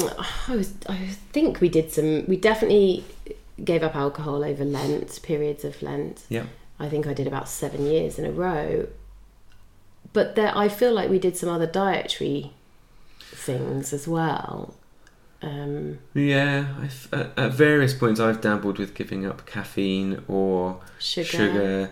I 0.49 0.55
was. 0.55 0.75
I 0.89 1.09
think 1.33 1.61
we 1.61 1.69
did 1.69 1.93
some. 1.93 2.27
We 2.27 2.37
definitely 2.37 3.05
gave 3.65 3.83
up 3.83 3.97
alcohol 3.97 4.45
over 4.45 4.65
Lent 4.65 5.21
periods 5.23 5.65
of 5.65 5.83
Lent. 5.83 6.25
Yeah. 6.29 6.45
I 6.79 6.89
think 6.89 7.07
I 7.07 7.15
did 7.15 7.27
about 7.27 7.49
seven 7.49 7.87
years 7.87 8.19
in 8.19 8.27
a 8.27 8.31
row. 8.31 8.89
But 10.13 10.35
there, 10.35 10.57
I 10.57 10.69
feel 10.69 10.93
like 10.93 11.11
we 11.11 11.19
did 11.19 11.37
some 11.37 11.49
other 11.49 11.67
dietary 11.67 12.53
things 13.21 13.93
as 13.93 14.07
well. 14.09 14.75
Um, 15.43 15.99
Yeah, 16.15 16.75
I've, 16.81 17.09
at, 17.13 17.39
at 17.39 17.53
various 17.53 17.93
points 17.95 18.21
I've 18.21 18.41
dabbled 18.41 18.79
with 18.79 18.95
giving 18.95 19.27
up 19.27 19.47
caffeine 19.47 20.23
or 20.29 20.81
sugar. 20.99 21.27
sugar, 21.27 21.91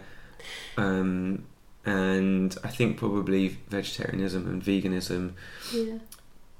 um, 0.76 1.44
and 1.84 2.56
I 2.64 2.68
think 2.68 2.96
probably 2.96 3.58
vegetarianism 3.68 4.46
and 4.46 4.62
veganism. 4.62 5.32
Yeah. 5.72 5.98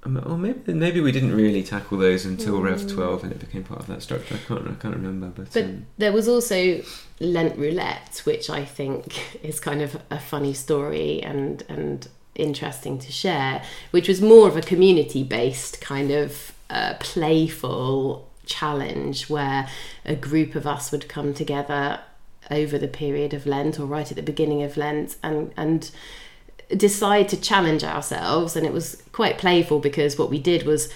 Um, 0.04 0.22
Or 0.26 0.36
maybe 0.36 0.72
maybe 0.74 1.00
we 1.00 1.12
didn't 1.12 1.34
really 1.34 1.62
tackle 1.62 1.98
those 1.98 2.24
until 2.24 2.60
Rev 2.60 2.80
Mm. 2.82 2.94
Twelve, 2.94 3.22
and 3.22 3.32
it 3.32 3.40
became 3.40 3.64
part 3.64 3.80
of 3.80 3.86
that 3.86 4.02
structure. 4.02 4.34
I 4.34 4.38
can't 4.38 4.68
I 4.68 4.74
can't 4.74 4.94
remember, 4.94 5.28
but, 5.34 5.52
But 5.52 5.64
um, 5.64 5.86
there 5.98 6.12
was 6.12 6.28
also 6.28 6.82
Lent 7.20 7.56
roulette, 7.58 8.20
which 8.24 8.50
I 8.50 8.64
think 8.64 9.38
is 9.42 9.60
kind 9.60 9.82
of 9.82 10.00
a 10.10 10.18
funny 10.18 10.52
story 10.52 11.22
and 11.22 11.62
and 11.68 12.08
interesting 12.34 12.98
to 12.98 13.12
share, 13.12 13.62
which 13.92 14.08
was 14.08 14.20
more 14.20 14.48
of 14.48 14.56
a 14.56 14.62
community 14.62 15.22
based 15.22 15.80
kind 15.80 16.10
of 16.10 16.52
uh, 16.70 16.94
playful 16.98 18.28
challenge 18.46 19.30
where 19.30 19.68
a 20.04 20.14
group 20.14 20.54
of 20.54 20.66
us 20.66 20.92
would 20.92 21.08
come 21.08 21.32
together 21.32 22.00
over 22.50 22.76
the 22.78 22.88
period 22.88 23.32
of 23.32 23.46
Lent 23.46 23.80
or 23.80 23.86
right 23.86 24.10
at 24.10 24.16
the 24.16 24.22
beginning 24.22 24.62
of 24.62 24.76
Lent 24.76 25.16
and 25.22 25.52
and 25.56 25.90
decide 26.76 27.28
to 27.28 27.40
challenge 27.40 27.84
ourselves 27.84 28.56
and 28.56 28.66
it 28.66 28.72
was 28.72 29.02
quite 29.12 29.38
playful 29.38 29.78
because 29.78 30.18
what 30.18 30.30
we 30.30 30.38
did 30.38 30.64
was 30.64 30.92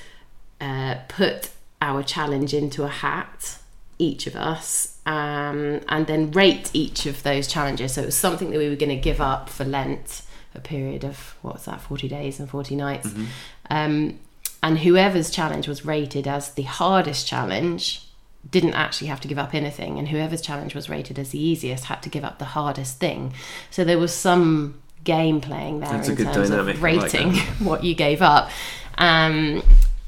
uh, 0.60 0.96
put 1.08 1.50
our 1.80 2.02
challenge 2.02 2.54
into 2.54 2.84
a 2.84 2.88
hat 2.88 3.58
each 3.98 4.26
of 4.26 4.36
us 4.36 4.98
um, 5.06 5.80
and 5.88 6.06
then 6.06 6.30
rate 6.30 6.70
each 6.72 7.06
of 7.06 7.22
those 7.22 7.48
challenges. 7.48 7.94
So 7.94 8.02
it 8.02 8.06
was 8.06 8.16
something 8.16 8.50
that 8.50 8.58
we 8.58 8.68
were 8.68 8.76
going 8.76 8.90
to 8.90 8.96
give 8.96 9.20
up 9.20 9.48
for 9.48 9.64
lent 9.64 10.22
a 10.54 10.60
period 10.60 11.04
of 11.04 11.34
what's 11.42 11.66
that 11.66 11.80
40 11.80 12.08
days 12.08 12.40
and 12.40 12.48
40 12.48 12.76
nights. 12.76 13.08
Mhm. 13.08 13.26
um, 13.70 14.18
and 14.60 14.80
whoever's 14.80 15.30
challenge 15.30 15.68
was 15.68 15.84
rated 15.84 16.26
as 16.26 16.54
the 16.54 16.62
hardest 16.62 17.28
challenge 17.28 18.02
didn't 18.50 18.74
actually 18.74 19.06
have 19.06 19.20
to 19.20 19.28
give 19.28 19.38
up 19.38 19.54
anything 19.54 19.98
and 19.98 20.08
whoever's 20.08 20.40
challenge 20.40 20.74
was 20.74 20.88
rated 20.88 21.18
as 21.18 21.30
the 21.30 21.40
easiest 21.40 21.84
had 21.84 22.02
to 22.02 22.08
give 22.08 22.24
up 22.24 22.38
the 22.38 22.44
hardest 22.56 22.98
thing. 22.98 23.32
So 23.70 23.84
there 23.84 23.98
was 23.98 24.12
some 24.12 24.80
game 25.16 25.40
playing 25.40 25.80
there 25.80 25.90
That's 25.90 26.08
a 26.08 26.10
in 26.12 26.16
good 26.18 26.32
terms 26.34 26.50
dynamic. 26.50 26.76
of 26.76 26.84
I 26.84 26.92
like 26.92 27.02
rating 27.12 27.34
what 27.68 27.82
you 27.82 27.94
gave 27.94 28.20
up 28.22 28.50
um, 28.98 29.62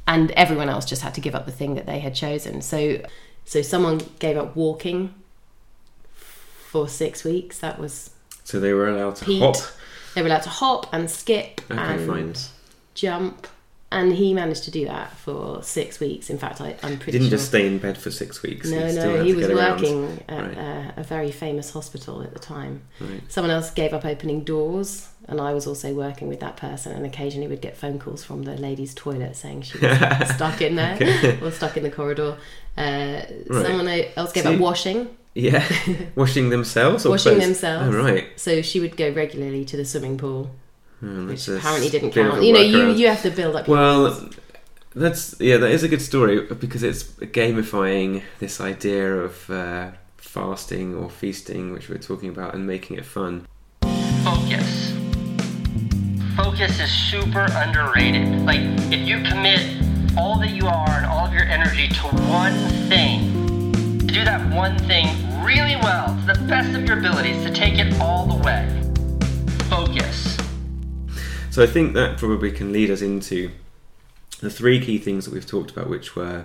and 0.06 0.30
everyone 0.32 0.68
else 0.68 0.84
just 0.84 1.02
had 1.02 1.14
to 1.14 1.20
give 1.20 1.34
up 1.34 1.46
the 1.46 1.52
thing 1.60 1.74
that 1.76 1.86
they 1.86 2.00
had 2.00 2.14
chosen 2.14 2.60
so 2.62 2.78
so 3.44 3.62
someone 3.62 4.00
gave 4.18 4.36
up 4.36 4.54
walking 4.56 5.14
for 6.70 6.86
six 6.88 7.24
weeks 7.24 7.58
that 7.60 7.78
was 7.78 8.10
so 8.44 8.60
they 8.60 8.72
were 8.72 8.88
allowed 8.88 9.16
to 9.16 9.24
hop. 9.38 9.56
they 10.14 10.22
were 10.22 10.28
allowed 10.28 10.42
to 10.42 10.48
hop 10.62 10.92
and 10.92 11.10
skip 11.10 11.60
Okay, 11.70 11.80
and 11.80 12.06
fine. 12.06 12.34
jump 12.94 13.46
and 13.92 14.12
he 14.12 14.32
managed 14.32 14.62
to 14.64 14.70
do 14.70 14.84
that 14.84 15.10
for 15.16 15.62
six 15.62 15.98
weeks 15.98 16.30
in 16.30 16.38
fact 16.38 16.60
I, 16.60 16.76
i'm 16.84 16.92
He 16.92 16.96
pretty 16.96 17.12
didn't 17.12 17.28
sure 17.28 17.38
just 17.38 17.48
stay 17.48 17.66
in 17.66 17.78
bed 17.78 17.98
for 17.98 18.10
six 18.10 18.40
weeks. 18.42 18.70
no, 18.70 18.86
he 18.86 18.94
no, 18.94 19.24
he 19.24 19.32
was 19.34 19.48
working 19.48 20.22
at 20.28 20.44
Right. 20.48 20.58
uh, 20.58 20.92
a 20.96 21.02
very 21.02 21.32
famous 21.32 21.70
hospital 21.72 22.22
at 22.22 22.32
the 22.32 22.38
time. 22.38 22.82
Right. 23.00 23.20
Someone 23.28 23.50
else 23.50 23.70
gave 23.70 23.92
up 23.92 24.04
opening 24.04 24.44
doors, 24.44 25.08
and 25.28 25.40
I 25.40 25.52
was 25.54 25.66
also 25.66 25.92
working 25.94 26.28
with 26.28 26.40
that 26.40 26.56
person. 26.56 26.92
And 26.92 27.04
occasionally, 27.06 27.48
we'd 27.48 27.60
get 27.60 27.76
phone 27.76 27.98
calls 27.98 28.22
from 28.24 28.42
the 28.44 28.56
ladies' 28.56 28.94
toilet 28.94 29.34
saying 29.36 29.62
she 29.62 29.78
was 29.78 30.28
stuck 30.36 30.60
in 30.62 30.76
there 30.76 30.94
Okay. 30.96 31.38
or 31.42 31.50
stuck 31.50 31.76
in 31.76 31.82
the 31.82 31.90
corridor. 31.90 32.36
Uh, 32.76 33.22
Right. 33.48 33.66
Someone 33.66 33.88
else 34.16 34.32
gave 34.32 34.44
So 34.44 34.50
up 34.52 34.56
you- 34.58 34.62
washing, 34.62 35.08
Yeah, 35.34 35.64
washing 36.16 36.50
themselves 36.50 37.04
or 37.06 37.10
washing 37.10 37.32
clothes? 37.34 37.44
themselves. 37.46 37.94
Oh 37.94 38.02
right. 38.02 38.26
So 38.36 38.62
she 38.62 38.78
would 38.80 38.96
go 38.96 39.10
regularly 39.10 39.64
to 39.66 39.76
the 39.76 39.84
swimming 39.84 40.16
pool, 40.18 40.50
Oh, 41.02 41.26
which 41.26 41.48
apparently 41.48 41.88
didn't 41.88 42.14
bit 42.14 42.26
count. 42.26 42.42
You 42.42 42.52
know, 42.52 42.60
you 42.60 42.90
you 42.90 43.08
have 43.08 43.22
to 43.22 43.30
build 43.30 43.56
up. 43.56 43.66
Your 43.66 43.76
Well, 43.76 44.28
that's 44.94 45.40
yeah, 45.40 45.56
that 45.56 45.70
is 45.70 45.82
a 45.82 45.88
good 45.88 46.02
story 46.02 46.46
because 46.54 46.82
it's 46.82 47.04
gamifying 47.04 48.22
this 48.38 48.60
idea 48.60 49.16
of 49.16 49.48
uh, 49.48 49.92
fasting 50.16 50.94
or 50.94 51.08
feasting, 51.08 51.72
which 51.72 51.88
we're 51.88 51.98
talking 51.98 52.28
about, 52.28 52.54
and 52.54 52.66
making 52.66 52.96
it 52.98 53.04
fun. 53.04 53.46
focus. 54.24 54.92
Focus 56.36 56.80
is 56.80 56.90
super 56.90 57.46
underrated. 57.50 58.44
Like, 58.44 58.60
if 58.92 59.06
you 59.08 59.22
commit 59.22 59.60
all 60.16 60.38
that 60.40 60.50
you 60.50 60.66
are 60.66 60.90
and 60.90 61.06
all 61.06 61.26
of 61.26 61.32
your 61.32 61.44
energy 61.44 61.88
to 61.88 62.02
one 62.28 62.54
thing, 62.88 63.98
to 64.00 64.06
do 64.06 64.24
that 64.24 64.54
one 64.54 64.78
thing 64.80 65.06
really 65.44 65.76
well, 65.76 66.16
to 66.26 66.38
the 66.38 66.46
best 66.46 66.74
of 66.76 66.84
your 66.84 66.98
abilities, 66.98 67.44
to 67.44 67.52
take 67.52 67.78
it 67.78 68.00
all 68.00 68.26
the 68.26 68.36
way, 68.44 68.66
focus. 68.68 68.79
So 71.50 71.62
I 71.62 71.66
think 71.66 71.94
that 71.94 72.16
probably 72.16 72.52
can 72.52 72.72
lead 72.72 72.90
us 72.90 73.02
into 73.02 73.50
the 74.40 74.50
three 74.50 74.80
key 74.80 74.98
things 74.98 75.24
that 75.24 75.34
we've 75.34 75.46
talked 75.46 75.70
about, 75.70 75.88
which 75.88 76.14
were 76.14 76.44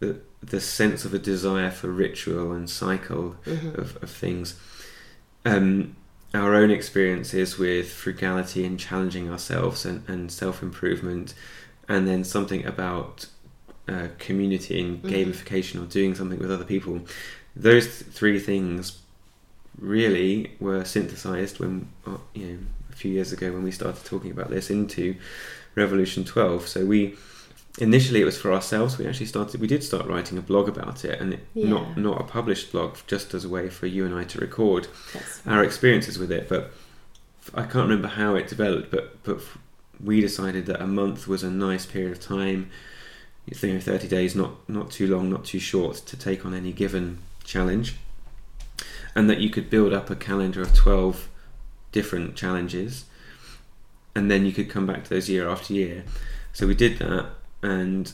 the 0.00 0.20
the 0.40 0.60
sense 0.60 1.04
of 1.04 1.12
a 1.12 1.18
desire 1.18 1.70
for 1.70 1.88
ritual 1.88 2.52
and 2.52 2.70
cycle 2.70 3.36
of, 3.46 4.00
of 4.02 4.10
things, 4.10 4.54
um, 5.44 5.96
our 6.32 6.54
own 6.54 6.70
experiences 6.70 7.58
with 7.58 7.90
frugality 7.90 8.64
and 8.64 8.78
challenging 8.78 9.28
ourselves 9.30 9.84
and, 9.84 10.08
and 10.08 10.30
self 10.30 10.62
improvement, 10.62 11.34
and 11.88 12.06
then 12.06 12.22
something 12.24 12.64
about 12.64 13.26
uh, 13.88 14.08
community 14.18 14.80
and 14.80 15.02
gamification 15.02 15.82
or 15.82 15.86
doing 15.86 16.14
something 16.14 16.38
with 16.38 16.52
other 16.52 16.64
people. 16.64 17.00
Those 17.56 17.86
th- 17.86 18.14
three 18.14 18.38
things 18.38 19.00
really 19.78 20.52
were 20.60 20.84
synthesized 20.84 21.58
when 21.58 21.88
uh, 22.06 22.18
you 22.34 22.46
know 22.46 22.58
few 22.98 23.12
years 23.12 23.32
ago 23.32 23.52
when 23.52 23.62
we 23.62 23.70
started 23.70 24.04
talking 24.04 24.30
about 24.30 24.50
this 24.50 24.70
into 24.70 25.16
Revolution 25.74 26.24
12. 26.24 26.66
So 26.66 26.84
we 26.84 27.14
initially 27.78 28.20
it 28.20 28.24
was 28.24 28.38
for 28.38 28.52
ourselves. 28.52 28.98
We 28.98 29.06
actually 29.06 29.26
started. 29.26 29.60
We 29.60 29.66
did 29.68 29.82
start 29.84 30.06
writing 30.06 30.36
a 30.36 30.42
blog 30.42 30.68
about 30.68 31.04
it, 31.04 31.20
and 31.20 31.34
it, 31.34 31.46
Yeah. 31.54 31.68
not 31.68 31.96
not 31.96 32.20
a 32.20 32.24
published 32.24 32.72
blog, 32.72 32.96
just 33.06 33.34
as 33.34 33.44
a 33.44 33.48
way 33.48 33.68
for 33.70 33.86
you 33.86 34.04
and 34.04 34.14
I 34.14 34.24
to 34.24 34.38
record 34.40 34.88
our 35.46 35.62
experiences 35.64 36.18
with 36.18 36.32
it. 36.32 36.48
But 36.48 36.72
I 37.54 37.62
can't 37.62 37.88
remember 37.88 38.08
how 38.08 38.34
it 38.34 38.48
developed. 38.48 38.90
But 38.90 39.22
but 39.22 39.40
we 40.02 40.20
decided 40.20 40.66
that 40.66 40.80
a 40.82 40.86
month 40.86 41.26
was 41.28 41.42
a 41.42 41.50
nice 41.50 41.86
period 41.86 42.12
of 42.12 42.20
time. 42.20 42.70
You 43.46 43.54
think 43.56 43.82
thirty 43.82 44.08
days, 44.08 44.34
not 44.34 44.68
not 44.68 44.90
too 44.90 45.06
long, 45.06 45.30
not 45.30 45.44
too 45.44 45.60
short, 45.60 45.96
to 46.06 46.16
take 46.16 46.44
on 46.44 46.52
any 46.54 46.72
given 46.72 47.18
challenge, 47.44 47.94
and 49.14 49.30
that 49.30 49.38
you 49.38 49.50
could 49.50 49.70
build 49.70 49.92
up 49.92 50.10
a 50.10 50.16
calendar 50.16 50.60
of 50.62 50.74
twelve 50.74 51.28
different 51.92 52.36
challenges, 52.36 53.04
and 54.14 54.30
then 54.30 54.44
you 54.46 54.52
could 54.52 54.68
come 54.70 54.86
back 54.86 55.04
to 55.04 55.10
those 55.10 55.28
year 55.28 55.48
after 55.48 55.72
year. 55.74 56.04
So 56.52 56.66
we 56.66 56.74
did 56.74 56.98
that, 56.98 57.26
and 57.62 58.12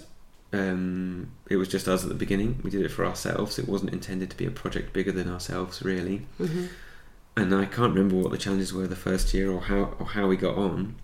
um, 0.52 1.30
it 1.48 1.56
was 1.56 1.68
just 1.68 1.88
us 1.88 2.02
at 2.02 2.08
the 2.08 2.14
beginning. 2.14 2.60
We 2.62 2.70
did 2.70 2.82
it 2.82 2.90
for 2.90 3.04
ourselves. 3.04 3.58
It 3.58 3.68
wasn't 3.68 3.92
intended 3.92 4.30
to 4.30 4.36
be 4.36 4.46
a 4.46 4.50
project 4.50 4.92
bigger 4.92 5.12
than 5.12 5.28
ourselves, 5.30 5.82
really. 5.82 6.26
hmm 6.38 6.66
And 7.36 7.54
I 7.54 7.64
can't 7.64 7.94
remember 7.94 8.16
what 8.16 8.30
the 8.30 8.38
challenges 8.38 8.72
were 8.72 8.86
the 8.86 8.96
first 8.96 9.34
year 9.34 9.50
or 9.50 9.62
how 9.62 9.94
or 9.98 10.06
how 10.06 10.26
we 10.28 10.36
got 10.36 10.56
on. 10.56 10.94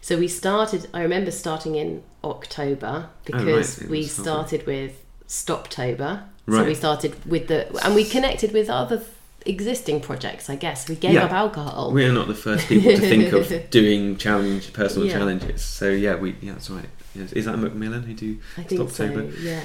So 0.00 0.16
we 0.18 0.28
started. 0.28 0.88
I 0.94 1.02
remember 1.02 1.30
starting 1.30 1.74
in 1.74 2.02
October 2.22 3.10
because 3.24 3.78
Oh, 3.78 3.82
right, 3.82 3.90
we 3.90 4.04
started 4.04 4.66
with 4.66 4.92
Stoptober. 5.28 6.22
So 6.48 6.64
we 6.64 6.74
started 6.74 7.12
with 7.24 7.48
the 7.48 7.60
and 7.84 7.94
we 7.94 8.04
connected 8.04 8.52
with 8.52 8.68
other 8.70 8.98
th- 8.98 9.08
existing 9.46 10.00
projects. 10.00 10.48
I 10.48 10.56
guess 10.56 10.88
we 10.88 10.94
gave 10.96 11.12
Yeah. 11.14 11.24
up 11.24 11.32
alcohol. 11.32 11.92
We 11.92 12.04
are 12.06 12.12
not 12.12 12.28
the 12.28 12.34
first 12.34 12.66
people 12.68 12.90
to 12.92 12.98
think 12.98 13.32
of 13.32 13.70
doing 13.70 14.16
challenge 14.16 14.72
personal 14.72 15.06
Yeah. 15.08 15.18
challenges. 15.18 15.62
So 15.62 15.88
yeah, 15.90 16.16
we 16.16 16.34
yeah 16.40 16.52
that's 16.52 16.70
right. 16.70 16.88
Yes. 17.14 17.32
Is 17.32 17.44
that 17.44 17.56
Macmillan 17.58 18.02
who 18.04 18.14
do 18.14 18.38
I 18.56 18.62
think 18.64 18.90
so. 18.90 19.04
Yeah. 19.40 19.60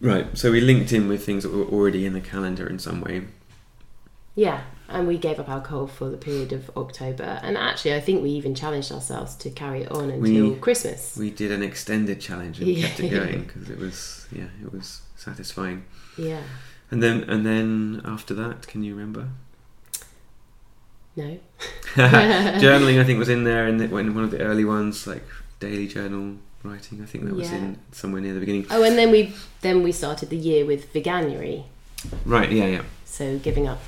right? 0.00 0.26
So 0.36 0.50
we 0.50 0.60
linked 0.60 0.92
in 0.92 1.08
with 1.08 1.24
things 1.24 1.42
that 1.44 1.52
were 1.52 1.64
already 1.64 2.04
in 2.06 2.12
the 2.12 2.20
calendar 2.20 2.66
in 2.66 2.78
some 2.78 3.00
way. 3.00 3.22
Yeah. 4.36 4.62
and 4.88 5.06
we 5.08 5.16
gave 5.16 5.38
up 5.40 5.48
alcohol 5.48 5.86
for 5.86 6.10
the 6.10 6.16
period 6.18 6.52
of 6.52 6.70
October. 6.76 7.40
And 7.42 7.56
actually, 7.56 7.94
I 7.94 8.00
think 8.00 8.22
we 8.22 8.30
even 8.30 8.54
challenged 8.54 8.92
ourselves 8.92 9.34
to 9.36 9.48
carry 9.50 9.82
it 9.84 9.90
on 9.90 10.10
until 10.10 10.50
We- 10.50 10.56
Christmas. 10.56 11.16
We 11.16 11.30
did 11.30 11.50
an 11.52 11.62
extended 11.62 12.20
challenge 12.20 12.58
and 12.58 12.68
Yeah. 12.68 12.88
kept 12.88 13.00
it 13.00 13.08
going 13.18 13.44
because 13.44 13.70
it 13.70 13.78
was 13.78 14.26
yeah 14.30 14.48
it 14.62 14.72
was 14.72 15.00
satisfying. 15.16 15.84
yeah. 16.18 16.42
And 16.94 17.02
then 17.02 17.24
and 17.28 17.44
then 17.44 18.00
after 18.04 18.34
that, 18.34 18.68
can 18.68 18.84
you 18.84 18.94
remember? 18.94 19.26
No. 21.16 21.38
Journaling, 21.96 23.00
I 23.00 23.04
think, 23.04 23.18
was 23.18 23.28
in 23.28 23.42
there, 23.42 23.66
and 23.66 23.90
when 23.90 24.14
one 24.14 24.22
of 24.22 24.30
the 24.30 24.40
early 24.40 24.64
ones, 24.64 25.04
like 25.04 25.24
daily 25.58 25.88
journal 25.88 26.36
writing, 26.62 27.02
I 27.02 27.06
think 27.06 27.24
that 27.24 27.34
was 27.34 27.50
Yeah. 27.50 27.56
in 27.58 27.78
somewhere 27.90 28.22
near 28.22 28.32
the 28.32 28.38
beginning. 28.38 28.66
Oh, 28.70 28.84
and 28.84 28.96
then 28.96 29.10
we 29.10 29.32
then 29.60 29.82
we 29.82 29.90
started 29.90 30.30
the 30.30 30.36
year 30.36 30.64
with 30.64 30.92
veganuary. 30.92 31.64
Right? 32.24 32.52
Yeah, 32.52 32.66
yeah. 32.66 32.82
So 33.04 33.38
giving 33.40 33.66
up, 33.66 33.80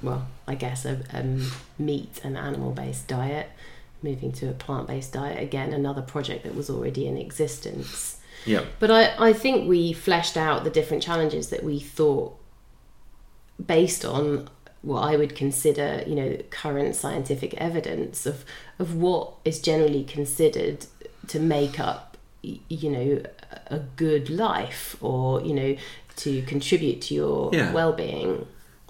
well, 0.00 0.28
I 0.46 0.54
guess 0.54 0.84
a 0.84 1.00
um, 1.12 1.50
meat 1.80 2.20
and 2.22 2.38
animal 2.38 2.70
based 2.70 3.08
diet, 3.08 3.48
moving 4.04 4.30
to 4.34 4.48
a 4.48 4.52
plant 4.52 4.86
based 4.86 5.14
diet. 5.14 5.42
Again, 5.42 5.72
another 5.72 6.02
project 6.02 6.44
that 6.44 6.54
was 6.54 6.70
already 6.70 7.08
in 7.08 7.16
existence. 7.16 8.18
Yeah. 8.46 8.64
But 8.78 8.90
I, 8.90 9.28
I 9.28 9.32
think 9.32 9.68
we 9.68 9.92
fleshed 9.92 10.36
out 10.36 10.64
the 10.64 10.70
different 10.70 11.02
challenges 11.02 11.48
that 11.50 11.62
we 11.62 11.78
thought 11.78 12.36
based 13.64 14.04
on 14.04 14.48
what 14.82 15.02
I 15.02 15.16
would 15.16 15.34
consider, 15.36 16.02
you 16.06 16.14
know, 16.14 16.38
current 16.50 16.96
scientific 16.96 17.54
evidence 17.54 18.24
of, 18.24 18.44
of 18.78 18.94
what 18.94 19.34
is 19.44 19.60
generally 19.60 20.04
considered 20.04 20.86
to 21.28 21.38
make 21.38 21.78
up, 21.78 22.16
you 22.42 22.90
know, 22.90 23.22
a 23.66 23.78
good 23.78 24.30
life 24.30 24.96
or, 25.00 25.42
you 25.42 25.52
know, 25.52 25.76
to 26.16 26.42
contribute 26.42 27.02
to 27.02 27.14
your 27.14 27.50
Yeah. 27.52 27.72
well-being. 27.72 28.46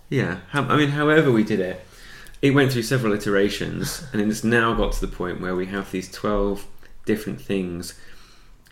Yeah, 0.09 0.39
I 0.53 0.77
mean, 0.77 0.91
however 0.91 1.31
we 1.31 1.45
did 1.45 1.61
it, 1.61 1.85
it 2.43 2.53
went 2.53 2.73
through 2.73 2.83
several 2.83 3.13
iterations, 3.13 4.05
and 4.13 4.21
it's 4.23 4.43
now 4.43 4.75
got 4.75 4.93
to 4.93 5.01
the 5.01 5.09
point 5.09 5.41
where 5.41 5.55
we 5.55 5.67
have 5.67 5.91
these 5.93 6.11
twelve 6.11 6.67
different 7.05 7.41
things. 7.41 7.95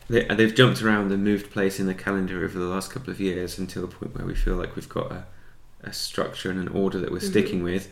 They, 0.08 0.24
they've 0.24 0.54
jumped 0.54 0.82
around 0.82 1.12
and 1.12 1.22
moved 1.22 1.50
place 1.50 1.78
in 1.78 1.86
the 1.86 1.94
calendar 1.94 2.44
over 2.44 2.58
the 2.58 2.64
last 2.66 2.90
couple 2.90 3.10
of 3.10 3.20
years 3.20 3.58
until 3.58 3.82
the 3.82 3.88
point 3.94 4.16
where 4.16 4.26
we 4.26 4.34
feel 4.34 4.54
like 4.56 4.74
we've 4.74 4.88
got 4.88 5.12
a, 5.12 5.26
a 5.82 5.92
structure 5.92 6.50
and 6.50 6.58
an 6.58 6.68
order 6.68 6.98
that 6.98 7.10
we're 7.12 7.18
Mhm. 7.18 7.30
sticking 7.30 7.62
with, 7.62 7.90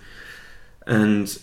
and 0.86 1.38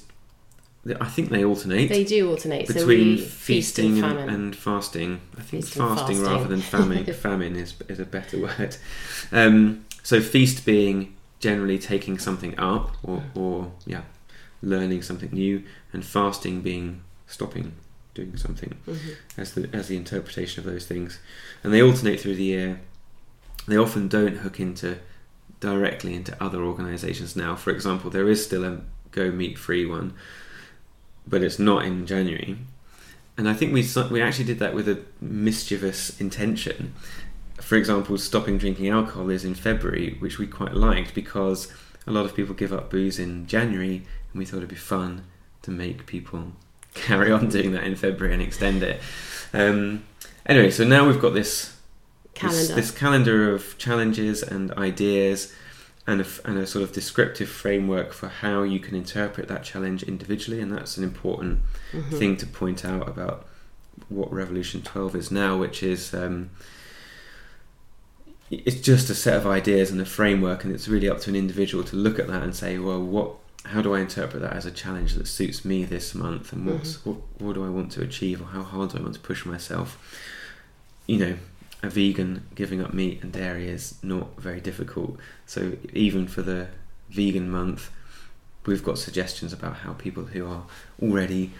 I 0.99 1.05
think 1.07 1.29
they 1.29 1.45
alternate 1.45 1.87
They 1.89 2.03
do 2.03 2.29
alternate. 2.29 2.67
so 2.67 2.73
between 2.73 3.15
we 3.15 3.17
feasting 3.21 3.93
feast 3.95 4.03
and, 4.05 4.29
and 4.29 4.55
fasting. 4.55 5.21
I 5.37 5.41
think 5.41 5.63
Feast 5.63 5.77
fasting, 5.77 6.17
fasting. 6.17 6.21
rather 6.25 6.47
than 6.47 6.59
famine. 6.61 7.05
famine 7.13 7.55
is 7.55 7.75
is 7.87 7.99
a 7.99 8.05
better 8.05 8.37
word. 8.41 8.75
Um, 9.31 9.85
so 10.01 10.19
feast 10.19 10.65
being 10.65 11.15
generally 11.39 11.77
taking 11.77 12.17
something 12.17 12.57
up 12.59 12.95
or, 13.03 13.23
or 13.35 13.71
yeah, 13.85 14.01
learning 14.61 15.01
something 15.03 15.29
new, 15.31 15.63
and 15.93 16.03
fasting 16.03 16.61
being 16.61 17.01
stopping 17.27 17.73
doing 18.13 18.35
something 18.37 18.75
Mhm. 18.87 18.97
as 19.37 19.53
the 19.53 19.69
as 19.73 19.87
the 19.87 19.97
interpretation 19.97 20.59
of 20.65 20.71
those 20.71 20.85
things, 20.85 21.19
and 21.63 21.73
they 21.73 21.81
alternate 21.81 22.19
through 22.19 22.35
the 22.35 22.43
year. 22.43 22.79
They 23.67 23.77
often 23.77 24.07
don't 24.07 24.37
hook 24.37 24.59
into 24.59 24.97
directly 25.59 26.13
into 26.13 26.41
other 26.43 26.61
organisations 26.61 27.35
now. 27.35 27.55
For 27.55 27.71
example, 27.71 28.09
there 28.09 28.29
is 28.29 28.43
still 28.43 28.63
a 28.65 28.81
Go 29.11 29.31
Meat 29.31 29.57
Free 29.57 29.85
one, 29.85 30.13
but 31.27 31.41
it's 31.41 31.59
not 31.59 31.85
in 31.85 32.05
January. 32.05 32.57
And 33.37 33.47
I 33.49 33.53
think 33.53 33.73
we 33.73 33.87
we 34.11 34.21
actually 34.21 34.45
did 34.45 34.59
that 34.59 34.75
with 34.75 34.87
a 34.87 34.99
mischievous 35.21 36.19
intention. 36.19 36.93
For 37.61 37.75
example, 37.77 38.17
stopping 38.17 38.57
drinking 38.57 38.89
alcohol 38.89 39.29
is 39.29 39.45
in 39.45 39.55
February, 39.55 40.17
which 40.19 40.37
we 40.37 40.45
quite 40.47 40.73
liked 40.75 41.13
because 41.15 41.71
a 42.05 42.11
lot 42.11 42.25
of 42.25 42.35
people 42.35 42.53
give 42.53 42.73
up 42.73 42.89
booze 42.91 43.17
in 43.17 43.47
January, 43.47 44.03
and 44.31 44.39
we 44.39 44.45
thought 44.45 44.57
it'd 44.57 44.69
be 44.69 44.75
fun 44.75 45.23
to 45.61 45.71
make 45.71 46.05
people 46.05 46.53
carry 46.93 47.31
on 47.31 47.49
doing 47.49 47.71
that 47.73 47.83
in 47.83 47.95
February 47.95 48.33
and 48.33 48.41
extend 48.43 48.83
it. 48.83 49.01
Um, 49.53 50.03
anyway, 50.45 50.71
so 50.71 50.83
now 50.83 51.07
we've 51.07 51.21
got 51.21 51.33
this 51.33 51.75
calendar. 52.33 52.59
this, 52.59 52.69
this 52.75 52.91
calendar 52.91 53.53
of 53.53 53.77
challenges 53.77 54.41
and 54.43 54.71
ideas 54.73 55.53
and 56.05 56.21
a, 56.21 56.25
and 56.45 56.57
a 56.57 56.67
sort 56.67 56.83
of 56.83 56.91
descriptive 56.91 57.47
framework 57.47 58.11
for 58.11 58.27
how 58.27 58.63
you 58.63 58.79
can 58.79 58.95
interpret 58.95 59.47
that 59.47 59.63
challenge 59.63 60.03
individually 60.03 60.59
and 60.59 60.71
that's 60.75 60.97
an 60.97 61.03
important 61.03 61.59
Mhm. 61.93 62.19
thing 62.19 62.37
to 62.37 62.45
point 62.47 62.83
out 62.83 63.07
about 63.07 63.45
what 64.09 64.33
revolution 64.33 64.81
12 64.81 65.15
is 65.15 65.31
now 65.31 65.55
which 65.57 65.81
is 65.83 66.13
um, 66.13 66.49
it's 68.51 68.81
just 68.81 69.09
a 69.09 69.15
set 69.15 69.35
of 69.37 69.47
ideas 69.47 69.91
and 69.91 70.01
a 70.01 70.05
framework 70.05 70.63
and 70.63 70.73
it's 70.73 70.87
really 70.87 71.09
up 71.09 71.19
to 71.21 71.29
an 71.29 71.35
individual 71.35 71.83
to 71.83 71.95
look 71.95 72.19
at 72.19 72.27
that 72.27 72.43
and 72.43 72.55
say 72.55 72.77
well 72.77 73.01
what 73.01 73.35
how 73.65 73.81
do 73.81 73.93
I 73.93 73.99
interpret 73.99 74.41
that 74.41 74.53
as 74.53 74.65
a 74.65 74.71
challenge 74.71 75.13
that 75.13 75.27
suits 75.27 75.63
me 75.63 75.85
this 75.85 76.13
month? 76.13 76.51
And 76.51 76.65
what's 76.65 76.97
mm-hmm. 76.97 77.11
what, 77.11 77.19
what 77.39 77.53
do 77.53 77.65
I 77.65 77.69
want 77.69 77.91
to 77.93 78.01
achieve 78.01 78.41
or 78.41 78.45
how 78.45 78.63
hard 78.63 78.91
do 78.91 78.99
I 78.99 79.01
want 79.01 79.13
to 79.15 79.19
push 79.19 79.45
myself? 79.45 79.97
You 81.07 81.17
know 81.17 81.37
a 81.83 81.89
vegan 81.89 82.47
giving 82.55 82.81
up 82.81 82.93
meat 82.93 83.21
and 83.21 83.31
dairy 83.31 83.67
is 83.67 84.01
not 84.01 84.39
very 84.39 84.61
difficult. 84.61 85.17
So 85.45 85.73
even 85.91 86.27
for 86.27 86.41
the 86.41 86.69
vegan 87.09 87.51
month, 87.51 87.91
we've 88.65 88.83
got 88.83 88.97
suggestions 88.97 89.51
about 89.51 89.77
how 89.77 89.91
people 89.93 90.23
who 90.23 90.47
are 90.47 90.63
already 91.01 91.51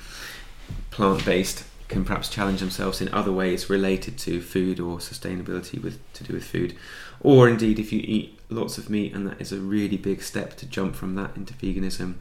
plant-based 0.92 1.66
can 1.90 2.06
perhaps 2.06 2.30
challenge 2.30 2.62
themselves 2.62 3.02
in 3.02 3.10
other 3.10 3.34
ways 3.34 3.70
related 3.70 4.18
to 4.18 4.42
food 4.42 4.80
or 4.80 4.98
sustainability 4.98 5.84
with 5.84 6.00
to 6.14 6.24
do 6.24 6.34
with 6.34 6.46
food, 6.46 6.76
or 7.24 7.50
indeed 7.50 7.80
if 7.80 7.92
you 7.92 8.02
eat 8.04 8.40
lots 8.50 8.78
of 8.78 8.90
meat 8.90 9.14
and 9.14 9.26
that 9.28 9.42
is 9.42 9.52
a 9.52 9.58
really 9.58 9.98
big 9.98 10.22
step 10.22 10.56
to 10.58 10.66
jump 10.66 10.96
from 10.96 11.16
that 11.16 11.36
into 11.36 11.54
veganism, 11.56 12.16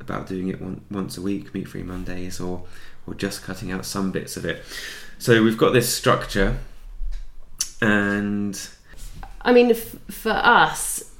about 0.00 0.26
doing 0.26 0.48
it 0.48 0.60
one, 0.60 0.80
once 0.90 1.16
a 1.16 1.22
week, 1.22 1.54
meat-free 1.54 1.82
Mondays, 1.82 2.40
or 2.40 2.64
or 3.06 3.14
just 3.14 3.42
cutting 3.42 3.72
out 3.72 3.84
some 3.84 4.12
bits 4.12 4.36
of 4.36 4.44
it. 4.44 4.62
So 5.18 5.42
we've 5.42 5.58
got 5.58 5.72
this 5.72 5.92
structure 5.92 6.58
and 7.80 8.58
I 9.40 9.52
mean, 9.52 9.72
f- 9.72 9.96
for 10.08 10.30
us, 10.30 11.12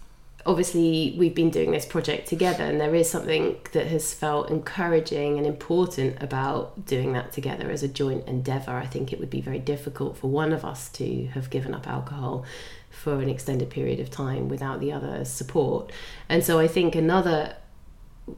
obviously, 0.46 1.14
we've 1.18 1.34
been 1.34 1.50
doing 1.50 1.72
this 1.72 1.84
project 1.84 2.28
together, 2.28 2.62
and 2.64 2.80
there 2.80 2.94
is 2.94 3.10
something 3.10 3.56
that 3.72 3.88
has 3.88 4.14
felt 4.14 4.48
encouraging 4.48 5.38
and 5.38 5.46
important 5.46 6.22
about 6.22 6.86
doing 6.86 7.12
that 7.14 7.32
together 7.32 7.70
as 7.70 7.82
a 7.82 7.88
joint 7.88 8.26
endeavour. 8.28 8.72
I 8.72 8.86
think 8.86 9.12
it 9.12 9.18
would 9.18 9.30
be 9.30 9.40
very 9.40 9.58
difficult 9.58 10.16
for 10.16 10.28
one 10.28 10.52
of 10.52 10.64
us 10.64 10.88
to 10.90 11.26
have 11.28 11.50
given 11.50 11.74
up 11.74 11.88
alcohol 11.88 12.44
for 12.92 13.20
an 13.20 13.28
extended 13.28 13.70
period 13.70 13.98
of 13.98 14.10
time 14.10 14.48
without 14.48 14.78
the 14.78 14.92
other's 14.92 15.28
support. 15.28 15.90
And 16.28 16.44
so 16.44 16.58
I 16.58 16.68
think 16.68 16.94
another, 16.94 17.56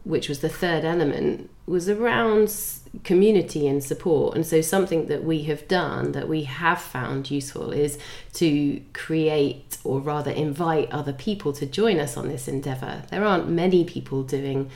which 0.04 0.28
was 0.28 0.40
the 0.40 0.48
third 0.48 0.84
element, 0.84 1.50
was 1.66 1.88
around 1.88 2.54
community 3.02 3.66
and 3.66 3.82
support. 3.82 4.36
And 4.36 4.46
so 4.46 4.60
something 4.60 5.06
that 5.06 5.24
we 5.24 5.42
have 5.42 5.66
done 5.66 6.12
that 6.12 6.28
we 6.28 6.44
have 6.44 6.80
found 6.80 7.30
useful 7.30 7.72
is 7.72 7.98
to 8.34 8.80
create 8.92 9.78
or 9.82 10.00
rather 10.00 10.30
invite 10.30 10.90
other 10.90 11.12
people 11.12 11.52
to 11.54 11.66
join 11.66 11.98
us 11.98 12.16
on 12.16 12.28
this 12.28 12.46
endeavour. 12.48 13.02
There 13.10 13.24
aren't 13.24 13.50
many 13.50 13.84
people 13.84 14.22
doing 14.22 14.70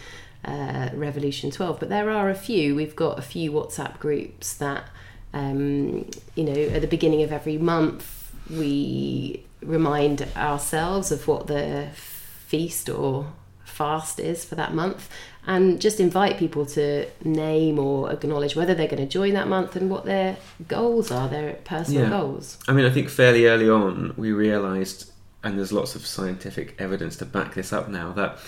uh, 0.45 0.91
Revolution 0.95 1.51
12, 1.51 1.81
but 1.81 1.89
there 1.89 2.11
are 2.11 2.29
a 2.29 2.35
few. 2.35 2.75
We've 2.75 2.97
got 2.97 3.19
a 3.19 3.23
few 3.23 3.53
WhatsApp 3.53 3.99
groups 3.99 4.55
that, 4.55 4.85
um, 5.33 6.11
you 6.35 6.45
know, 6.45 6.53
at 6.53 6.81
the 6.81 6.89
beginning 6.89 7.23
of 7.23 7.33
every 7.33 7.59
month, 7.59 8.28
we 8.51 9.45
remind 9.63 10.27
ourselves 10.37 11.11
of 11.13 11.27
what 11.27 11.47
the 11.47 11.89
feast 11.95 12.89
or 12.89 13.33
fast 13.65 14.19
is 14.19 14.45
for 14.45 14.55
that 14.55 14.75
month 14.75 15.09
and 15.47 15.81
just 15.81 16.01
invite 16.01 16.37
people 16.39 16.67
to 16.67 17.07
name 17.25 17.79
or 17.79 18.11
acknowledge 18.13 18.57
whether 18.57 18.75
they're 18.75 18.89
going 18.89 19.03
to 19.03 19.07
join 19.09 19.35
that 19.35 19.49
month 19.49 19.77
and 19.77 19.89
what 19.91 20.05
their 20.05 20.37
goals 20.67 21.11
are, 21.11 21.29
their 21.29 21.55
personal 21.65 22.03
Yeah. 22.05 22.11
goals. 22.11 22.59
I 22.67 22.73
mean, 22.73 22.85
I 22.85 22.91
think 22.91 23.09
fairly 23.09 23.47
early 23.47 23.69
on 23.69 24.15
we 24.17 24.33
realised, 24.33 25.11
and 25.43 25.57
there's 25.59 25.73
lots 25.73 25.95
of 25.95 26.07
scientific 26.07 26.75
evidence 26.79 27.17
to 27.17 27.25
back 27.25 27.55
this 27.55 27.73
up 27.73 27.89
now, 27.89 28.13
that 28.13 28.39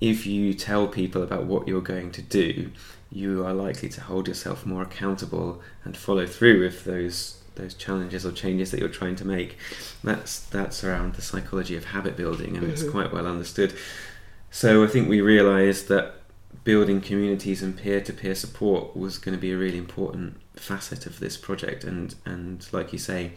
if 0.00 0.26
you 0.26 0.54
tell 0.54 0.86
people 0.86 1.22
about 1.22 1.44
what 1.44 1.66
you're 1.66 1.80
going 1.82 2.12
to 2.12 2.22
do, 2.22 2.70
you 3.10 3.44
are 3.44 3.52
likely 3.54 3.88
to 3.88 4.00
hold 4.02 4.28
yourself 4.28 4.64
more 4.64 4.82
accountable 4.82 5.60
and 5.84 5.96
follow 5.96 6.26
through 6.26 6.60
with 6.60 6.84
those 6.84 7.37
those 7.58 7.74
challenges 7.74 8.24
or 8.24 8.32
changes 8.32 8.70
that 8.70 8.80
you're 8.80 8.88
trying 8.88 9.16
to 9.16 9.26
make. 9.26 9.58
That's 10.02 10.40
that's 10.40 10.82
around 10.82 11.14
the 11.14 11.22
psychology 11.22 11.76
of 11.76 11.84
habit 11.86 12.16
building, 12.16 12.56
and 12.56 12.70
it's 12.70 12.82
Mhm. 12.82 12.90
quite 12.90 13.12
well 13.12 13.26
understood. 13.26 13.74
So 14.50 14.82
I 14.82 14.86
think 14.86 15.08
we 15.08 15.20
realised 15.20 15.88
that 15.88 16.14
building 16.64 17.00
communities 17.02 17.62
and 17.62 17.76
peer-to-peer 17.76 18.34
support 18.34 18.96
was 18.96 19.18
going 19.18 19.34
to 19.36 19.40
be 19.40 19.52
a 19.52 19.58
really 19.58 19.76
important 19.78 20.40
facet 20.56 21.04
of 21.06 21.20
this 21.20 21.36
project, 21.36 21.84
and 21.84 22.14
and 22.24 22.66
like 22.72 22.92
you 22.92 22.98
say, 22.98 23.32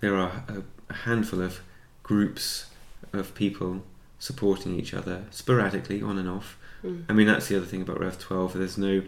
there 0.00 0.16
are 0.16 0.42
a, 0.48 0.62
a 0.90 0.94
handful 1.06 1.40
of 1.40 1.60
groups 2.02 2.66
of 3.12 3.34
people 3.34 3.84
supporting 4.18 4.78
each 4.78 4.92
other 4.92 5.24
sporadically 5.30 6.02
on 6.02 6.18
and 6.18 6.28
off. 6.28 6.58
Mm. 6.82 7.04
I 7.08 7.12
mean, 7.12 7.26
that's 7.26 7.46
the 7.48 7.56
other 7.56 7.66
thing 7.66 7.82
about 7.82 8.00
Rev 8.00 8.18
12. 8.18 8.54
There's 8.54 8.78
no 8.78 9.02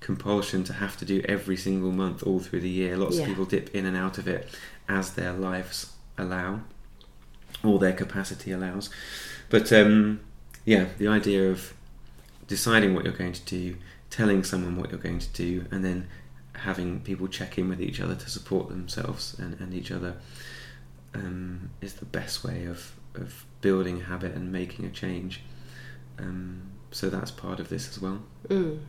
compulsion 0.00 0.64
to 0.64 0.72
have 0.72 0.96
to 0.96 1.04
do 1.04 1.22
every 1.26 1.56
single 1.56 1.92
month 1.92 2.22
all 2.22 2.40
through 2.40 2.60
the 2.60 2.68
year. 2.70 2.96
Lots 2.96 3.16
Yeah. 3.16 3.22
of 3.22 3.28
people 3.28 3.44
dip 3.44 3.74
in 3.74 3.86
and 3.86 3.96
out 3.96 4.18
of 4.18 4.26
it 4.26 4.48
as 4.88 5.12
their 5.12 5.32
lives 5.32 5.92
allow 6.16 6.60
or 7.62 7.78
their 7.78 7.92
capacity 7.92 8.50
allows. 8.52 8.90
But 9.50 9.72
um, 9.72 10.20
yeah, 10.64 10.86
the 10.98 11.08
idea 11.08 11.50
of 11.50 11.74
deciding 12.46 12.94
what 12.94 13.04
you're 13.04 13.12
going 13.14 13.32
to 13.34 13.44
do, 13.44 13.76
telling 14.08 14.42
someone 14.44 14.76
what 14.76 14.90
you're 14.90 14.98
going 14.98 15.18
to 15.18 15.28
do, 15.28 15.66
and 15.70 15.84
then 15.84 16.08
having 16.54 17.00
people 17.00 17.28
check 17.28 17.58
in 17.58 17.68
with 17.68 17.80
each 17.80 18.00
other 18.00 18.14
to 18.14 18.28
support 18.30 18.68
themselves 18.68 19.38
and, 19.38 19.58
and 19.60 19.72
each 19.72 19.90
other 19.90 20.16
um, 21.14 21.70
is 21.80 21.94
the 21.94 22.04
best 22.04 22.44
way 22.44 22.64
of, 22.64 22.92
of 23.14 23.44
building 23.60 24.00
a 24.00 24.04
habit 24.04 24.34
and 24.34 24.50
making 24.52 24.84
a 24.84 24.90
change. 24.90 25.42
Um, 26.18 26.62
so 26.90 27.08
that's 27.08 27.30
part 27.30 27.60
of 27.60 27.68
this 27.68 27.88
as 27.88 28.00
well. 28.00 28.22
Mm. 28.48 28.80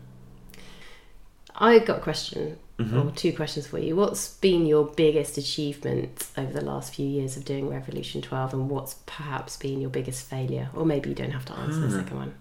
I 1.56 1.80
got 1.80 2.00
a 2.00 2.02
question 2.02 2.58
Mhm. 2.80 3.06
or 3.06 3.12
two 3.12 3.32
questions 3.34 3.68
for 3.68 3.78
you. 3.78 3.96
What's 3.96 4.30
been 4.36 4.66
your 4.66 4.86
biggest 4.86 5.38
achievement 5.38 6.28
over 6.38 6.52
the 6.52 6.62
last 6.66 6.96
few 6.96 7.06
years 7.08 7.38
of 7.38 7.46
doing 7.46 7.70
Revolution 7.70 8.22
12 8.22 8.54
and 8.54 8.70
what's 8.70 8.96
perhaps 9.06 9.58
been 9.58 9.80
your 9.82 9.90
biggest 9.92 10.28
failure? 10.28 10.70
Or 10.74 10.86
maybe 10.86 11.10
you 11.10 11.16
don't 11.16 11.32
have 11.32 11.46
to 11.46 11.54
answer 11.54 11.80
the 11.80 11.88
Ah. 11.88 12.00
second 12.02 12.18
one. 12.18 12.34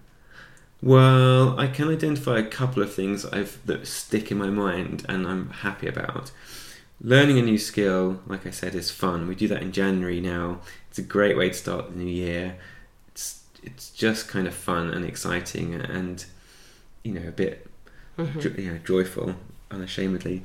Well, 0.81 1.59
I 1.59 1.67
can 1.67 1.89
identify 1.89 2.39
a 2.39 2.43
couple 2.47 2.81
of 2.81 2.91
things 2.91 3.23
I've 3.25 3.59
that 3.67 3.85
stick 3.85 4.31
in 4.31 4.37
my 4.39 4.49
mind 4.49 5.05
and 5.07 5.27
I'm 5.27 5.49
happy 5.49 5.85
about. 5.87 6.31
Learning 6.99 7.37
a 7.37 7.41
new 7.43 7.57
skill, 7.59 8.19
like 8.27 8.47
I 8.47 8.51
said, 8.51 8.73
is 8.73 8.89
fun. 8.89 9.27
We 9.27 9.35
do 9.35 9.47
that 9.49 9.61
in 9.61 9.71
January 9.71 10.19
now. 10.21 10.61
It's 10.89 10.97
a 10.99 11.03
great 11.03 11.37
way 11.37 11.49
to 11.49 11.53
start 11.55 11.91
the 11.91 11.97
new 11.99 12.11
year. 12.11 12.55
It's 13.09 13.41
it's 13.63 13.91
just 13.91 14.27
kind 14.27 14.47
of 14.47 14.55
fun 14.55 14.89
and 14.89 15.05
exciting 15.05 15.75
and 15.75 16.25
you 17.03 17.13
know 17.13 17.27
a 17.27 17.31
bit 17.31 17.67
Mhm. 18.25 18.41
jo- 18.41 18.79
joyful, 18.83 19.35
unashamedly. 19.69 20.43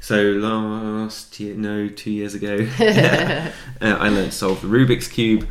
So 0.00 0.22
last 0.22 1.38
year, 1.40 1.54
no, 1.54 1.88
two 1.88 2.10
years 2.10 2.34
ago, 2.34 2.66
uh, 2.80 3.50
I 3.80 4.08
learned 4.08 4.32
to 4.32 4.36
solve 4.36 4.60
the 4.62 4.68
Rubik's 4.68 5.08
cube, 5.08 5.48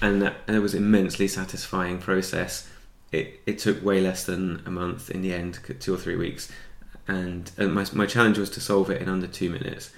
and 0.00 0.22
that, 0.22 0.46
was 0.62 0.74
immensely 0.74 1.28
satisfying 1.28 1.98
process. 1.98 2.68
It 3.12 3.40
it 3.46 3.58
took 3.58 3.82
way 3.84 4.00
less 4.00 4.24
than 4.24 4.62
a 4.66 4.70
month 4.70 5.10
in 5.10 5.22
the 5.22 5.32
end, 5.32 5.58
two 5.80 5.94
or 5.94 5.96
three 5.98 6.16
weeks, 6.16 6.50
and, 7.06 7.50
and 7.56 7.72
my 7.74 7.86
my 7.92 8.06
challenge 8.06 8.38
was 8.38 8.50
to 8.50 8.60
solve 8.60 8.90
it 8.90 9.00
in 9.02 9.08
under 9.08 9.26
two 9.26 9.50
minutes, 9.50 9.90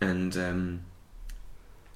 and 0.00 0.36
um, 0.36 0.80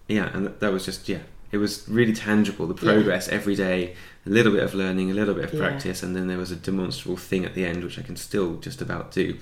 yeah, 0.07 0.31
and 0.35 0.47
that 0.47 0.73
was 0.73 0.85
just 0.85 1.09
yeah. 1.09 1.21
It 1.51 1.59
was 1.59 1.85
really 1.89 2.13
tangible, 2.13 2.67
the 2.67 2.75
Yeah. 2.85 2.93
progress 2.95 3.29
every 3.29 3.55
day, 3.55 3.95
a 4.27 4.31
little 4.31 4.53
bit 4.53 4.63
of 4.63 4.75
learning, 4.75 5.11
a 5.11 5.15
little 5.15 5.35
bit 5.35 5.45
of 5.45 5.55
Yeah. 5.55 5.61
practice, 5.61 6.03
and 6.03 6.15
then 6.15 6.27
there 6.29 6.39
was 6.39 6.51
a 6.51 6.57
demonstrable 6.57 7.17
thing 7.17 7.45
at 7.45 7.55
the 7.55 7.65
end, 7.65 7.83
which 7.85 7.99
I 7.99 8.03
can 8.03 8.17
still 8.17 8.57
just 8.57 8.83
about 8.83 9.13
do. 9.13 9.37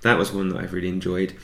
That 0.00 0.18
was 0.18 0.32
one 0.32 0.48
that 0.50 0.58
I've 0.58 0.72
really 0.72 0.88
enjoyed. 0.88 1.34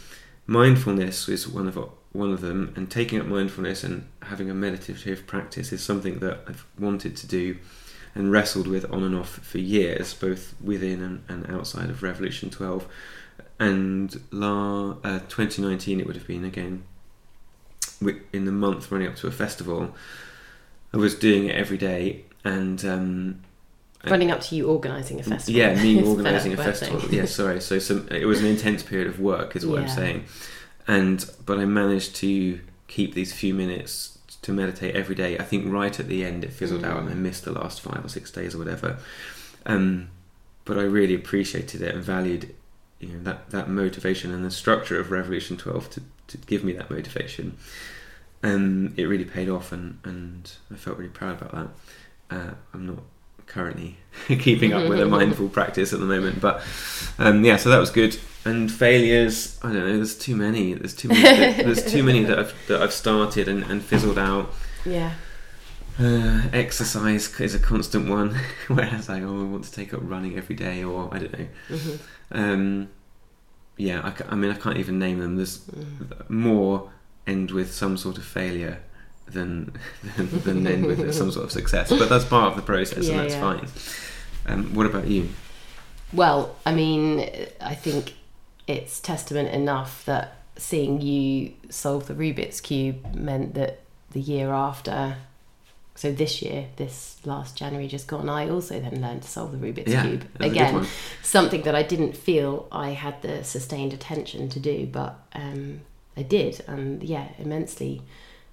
Mindfulness 0.46 1.28
is 1.28 1.46
one 1.46 1.68
of 1.68 1.78
one 2.12 2.32
of 2.32 2.40
them, 2.40 2.72
and 2.74 2.90
taking 2.90 3.20
up 3.20 3.26
mindfulness 3.26 3.84
and 3.84 4.04
having 4.22 4.48
a 4.50 4.54
meditative 4.54 5.26
practice 5.26 5.72
is 5.74 5.82
something 5.82 6.20
that 6.20 6.40
I've 6.48 6.64
wanted 6.78 7.16
to 7.16 7.26
do 7.26 7.56
and 8.14 8.32
wrestled 8.32 8.66
with 8.66 8.90
on 8.90 9.04
and 9.04 9.14
off 9.14 9.38
for 9.44 9.58
years, 9.58 10.14
both 10.14 10.54
within 10.60 11.02
and, 11.02 11.22
and 11.28 11.46
outside 11.54 11.90
of 11.90 12.02
Revolution 12.02 12.48
12. 12.48 12.86
And 13.60 14.18
la, 14.30 14.92
uh, 15.04 15.18
2019, 15.28 16.00
it 16.00 16.06
would 16.06 16.16
have 16.16 16.26
been 16.26 16.44
again 16.44 16.84
in 18.32 18.44
the 18.44 18.52
month 18.52 18.90
running 18.92 19.08
up 19.08 19.16
to 19.16 19.26
a 19.26 19.30
festival. 19.32 19.94
I 20.92 20.96
was 20.96 21.14
doing 21.14 21.46
it 21.48 21.54
every 21.54 21.76
day, 21.78 22.24
and 22.44 22.82
um, 22.84 23.40
Running 24.06 24.30
up 24.30 24.40
to 24.42 24.54
you 24.56 24.68
organising 24.70 25.18
a 25.20 25.22
festival. 25.24 25.58
yeah, 25.60 25.74
me 25.82 26.02
organising 26.06 26.52
a 26.52 26.56
festival. 26.56 27.00
thing. 27.00 27.12
Yeah, 27.18 27.24
sorry. 27.26 27.60
So 27.60 27.78
some, 27.78 28.06
it 28.10 28.24
was 28.26 28.40
an 28.40 28.46
intense 28.46 28.82
period 28.82 29.08
of 29.08 29.18
work, 29.20 29.56
is 29.56 29.66
what 29.66 29.80
I'm 29.80 29.88
saying. 29.88 30.24
And 30.86 31.28
but 31.44 31.58
I 31.58 31.64
managed 31.66 32.14
to 32.16 32.60
keep 32.86 33.12
these 33.14 33.32
few 33.34 33.52
minutes 33.52 34.18
to 34.42 34.52
meditate 34.52 34.94
every 34.94 35.14
day. 35.16 35.36
I 35.36 35.42
think 35.42 35.70
right 35.70 35.98
at 35.98 36.06
the 36.08 36.24
end 36.24 36.44
it 36.44 36.52
fizzled 36.52 36.84
out, 36.84 37.00
and 37.00 37.08
I 37.10 37.12
Mm. 37.12 37.16
missed 37.18 37.44
the 37.44 37.52
last 37.52 37.80
five 37.80 38.02
or 38.04 38.08
six 38.08 38.30
days 38.30 38.54
or 38.54 38.58
whatever. 38.58 38.98
Um, 39.66 40.08
but 40.64 40.78
I 40.78 40.82
really 40.82 41.14
appreciated 41.14 41.82
it 41.82 41.94
and 41.94 42.02
valued, 42.04 42.54
you 43.00 43.08
know, 43.08 43.22
that 43.24 43.50
that 43.50 43.68
motivation 43.68 44.32
and 44.32 44.44
the 44.44 44.50
structure 44.50 44.98
of 44.98 45.10
Revolution 45.10 45.56
12 45.58 45.90
to 45.90 46.02
to 46.28 46.38
give 46.38 46.64
me 46.64 46.72
that 46.74 46.90
motivation. 46.90 47.56
And 48.42 48.96
it 48.98 49.04
really 49.06 49.24
paid 49.24 49.48
off, 49.48 49.72
and 49.72 49.98
and 50.04 50.50
I 50.72 50.76
felt 50.76 50.96
really 50.96 51.10
proud 51.10 51.40
about 51.40 51.52
that. 51.52 51.68
Uh, 52.36 52.54
I'm 52.72 52.86
not 52.86 53.02
currently 53.46 53.96
keeping 54.28 54.72
up 54.72 54.88
with 54.88 55.00
a 55.00 55.06
mindful 55.06 55.48
practice 55.58 55.92
at 55.92 56.00
the 56.00 56.06
moment. 56.06 56.40
But 56.40 56.62
um, 57.18 57.44
yeah, 57.44 57.56
so 57.56 57.70
that 57.70 57.78
was 57.78 57.90
good. 57.90 58.16
And 58.44 58.70
failures, 58.70 59.58
I 59.62 59.72
don't 59.72 59.86
know. 59.86 59.96
There's 59.96 60.16
too 60.16 60.36
many. 60.36 60.74
There's 60.74 60.94
too 60.94 61.08
many. 61.08 61.62
there's 61.62 61.90
too 61.90 62.02
many 62.02 62.24
that 62.24 62.38
I've 62.38 62.54
that 62.68 62.80
I've 62.80 62.92
started 62.92 63.48
and, 63.48 63.64
and 63.64 63.82
fizzled 63.82 64.18
out. 64.18 64.54
Yeah. 64.84 65.14
Uh, 65.98 66.42
exercise 66.52 67.40
is 67.40 67.56
a 67.56 67.58
constant 67.58 68.08
one. 68.08 68.38
Whereas 68.68 69.08
I 69.08 69.20
oh, 69.22 69.40
I 69.40 69.44
want 69.44 69.64
to 69.64 69.72
take 69.72 69.92
up 69.92 70.00
running 70.04 70.36
every 70.38 70.54
day, 70.54 70.84
or 70.84 71.12
I 71.12 71.18
don't 71.18 71.38
know. 71.38 71.46
hmm 71.68 71.96
Um, 72.30 72.88
yeah, 73.78 74.00
I, 74.04 74.10
ca- 74.10 74.26
I 74.28 74.34
mean 74.34 74.50
I 74.50 74.54
can't 74.54 74.76
even 74.76 74.98
name 74.98 75.18
them. 75.20 75.36
There's 75.36 75.58
Mm. 75.60 76.28
more 76.30 76.90
end 77.26 77.50
with 77.50 77.72
some 77.72 77.96
sort 77.96 78.18
of 78.18 78.24
failure 78.24 78.78
than 79.26 79.72
than, 80.16 80.40
than 80.40 80.66
end 80.66 80.86
with 80.86 81.14
some 81.20 81.30
sort 81.32 81.44
of 81.46 81.52
success. 81.52 81.88
But 81.90 82.08
that's 82.08 82.24
part 82.24 82.50
of 82.50 82.56
the 82.56 82.62
process, 82.62 83.06
Yeah, 83.06 83.12
and 83.12 83.20
that's 83.20 83.34
yeah. 83.34 83.40
fine. 83.40 83.68
Um, 84.46 84.74
what 84.74 84.86
about 84.86 85.06
you? 85.06 85.28
Well, 86.12 86.56
I 86.66 86.72
mean, 86.74 87.20
I 87.60 87.74
think 87.74 88.14
it's 88.66 88.98
testament 89.00 89.48
enough 89.50 90.04
that 90.06 90.36
seeing 90.56 91.00
you 91.00 91.52
solve 91.70 92.06
the 92.06 92.14
Rubik's 92.14 92.60
Cube 92.60 93.14
meant 93.14 93.54
that 93.54 93.80
the 94.12 94.20
year 94.20 94.50
after, 94.52 95.16
so 95.98 96.12
this 96.12 96.42
year, 96.42 96.66
this 96.76 97.16
last 97.24 97.56
January 97.56 97.88
just 97.88 98.06
gone, 98.06 98.28
I 98.28 98.48
also 98.48 98.78
then 98.78 99.02
learned 99.02 99.22
to 99.22 99.28
solve 99.28 99.50
the 99.50 99.58
Rubik's 99.58 99.90
yeah, 99.90 100.02
Cube. 100.02 100.20
that's 100.20 100.34
a 100.36 100.38
good 100.38 100.52
Again, 100.52 100.86
something 101.24 101.62
that 101.62 101.74
I 101.74 101.82
didn't 101.82 102.16
feel 102.16 102.68
I 102.70 102.90
had 102.90 103.20
the 103.22 103.42
sustained 103.42 103.92
attention 103.92 104.48
to 104.50 104.60
do, 104.60 104.86
but 104.86 105.18
um, 105.32 105.80
I 106.16 106.22
did, 106.22 106.62
and 106.68 107.02
yeah, 107.02 107.26
immensely 107.38 108.02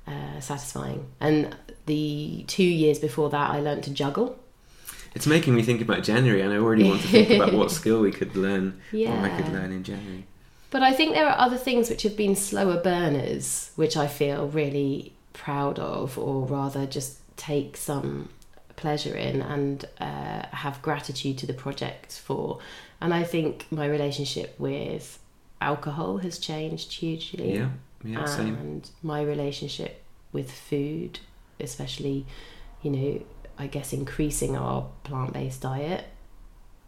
uh, 0.08 0.40
satisfying. 0.40 1.06
And 1.20 1.56
the 1.86 2.46
two 2.48 2.64
years 2.64 2.98
before 2.98 3.30
that, 3.30 3.52
I 3.52 3.60
learned 3.60 3.84
to 3.84 3.92
juggle. 3.92 4.40
It's 5.14 5.28
making 5.28 5.54
me 5.54 5.62
think 5.62 5.82
about 5.82 6.02
January, 6.02 6.42
and 6.42 6.52
I 6.52 6.58
already 6.58 6.90
want 6.90 7.02
to 7.04 7.08
think 7.10 7.30
about 7.30 7.54
what 7.54 7.70
skill 7.80 8.02
we 8.02 8.12
could 8.12 8.36
learn, 8.36 8.82
or 8.92 9.08
I 9.08 9.30
could 9.40 9.54
learn 9.54 9.72
in 9.72 9.84
January. 9.84 10.26
But 10.72 10.82
I 10.82 10.94
think 10.94 11.14
there 11.14 11.30
are 11.30 11.38
other 11.38 11.58
things 11.58 11.92
which 11.92 12.02
have 12.02 12.18
been 12.18 12.36
slower 12.36 12.82
burners, 12.82 13.70
which 13.76 13.96
I 13.96 14.08
feel 14.08 14.48
really 14.48 15.14
proud 15.34 15.78
of, 15.78 16.18
or 16.18 16.48
rather 16.48 16.88
just 16.88 17.20
take 17.38 17.78
some 17.78 18.30
pleasure 18.76 19.16
in 19.16 19.42
and 19.42 19.86
uh, 20.00 20.46
have 20.52 20.82
gratitude 20.82 21.38
to 21.40 21.48
the 21.48 21.54
project 21.54 22.20
for. 22.20 22.60
And 23.02 23.14
I 23.14 23.24
think 23.24 23.66
my 23.72 23.86
relationship 23.86 24.56
with 24.60 25.20
alcohol 25.62 26.18
has 26.18 26.40
changed 26.40 26.94
hugely. 26.94 27.56
Yeah, 27.56 27.70
yeah, 28.04 28.26
same. 28.26 28.56
and 28.56 28.90
my 29.02 29.22
relationship 29.22 30.04
with 30.32 30.52
food, 30.52 31.20
especially, 31.60 32.26
you 32.82 32.92
know, 32.92 33.22
I 33.58 33.68
guess 33.68 33.94
increasing 33.94 34.56
our 34.58 34.88
plant 35.04 35.34
based 35.34 35.62
diet. 35.62 36.06